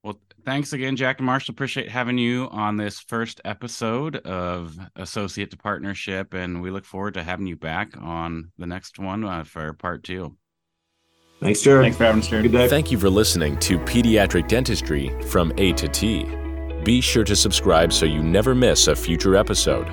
well, 0.05 0.21
thanks 0.45 0.73
again, 0.73 0.97
Jack 0.97 1.19
and 1.19 1.27
Marshall. 1.27 1.53
Appreciate 1.53 1.89
having 1.89 2.19
you 2.19 2.49
on 2.51 2.77
this 2.77 3.01
first 3.01 3.41
episode 3.45 4.17
of 4.17 4.79
Associate 4.97 5.51
to 5.51 5.57
Partnership, 5.57 6.35
and 6.35 6.61
we 6.61 6.71
look 6.71 6.85
forward 6.85 7.15
to 7.15 7.23
having 7.23 7.47
you 7.47 7.57
back 7.57 7.95
on 8.01 8.53
the 8.59 8.67
next 8.67 8.99
one 8.99 9.25
uh, 9.25 9.45
for 9.45 9.73
part 9.73 10.05
two. 10.05 10.37
Thanks, 11.41 11.63
Jared. 11.63 11.85
Thanks 11.85 11.97
for 11.97 12.05
having 12.05 12.21
us, 12.21 12.29
Jared. 12.29 12.45
Good 12.45 12.53
day. 12.53 12.69
Thank 12.69 12.91
you 12.91 12.99
for 12.99 13.11
listening 13.11 13.59
to 13.61 13.79
Pediatric 13.79 14.49
Dentistry 14.49 15.11
from 15.25 15.53
A 15.59 15.73
to 15.75 15.89
T. 15.89 16.25
Be 16.85 17.01
sure 17.01 17.25
to 17.25 17.35
subscribe 17.35 17.93
so 17.93 18.07
you 18.07 18.23
never 18.23 18.55
miss 18.55 18.89
a 18.89 18.97
future 18.97 19.37
episode. 19.37 19.89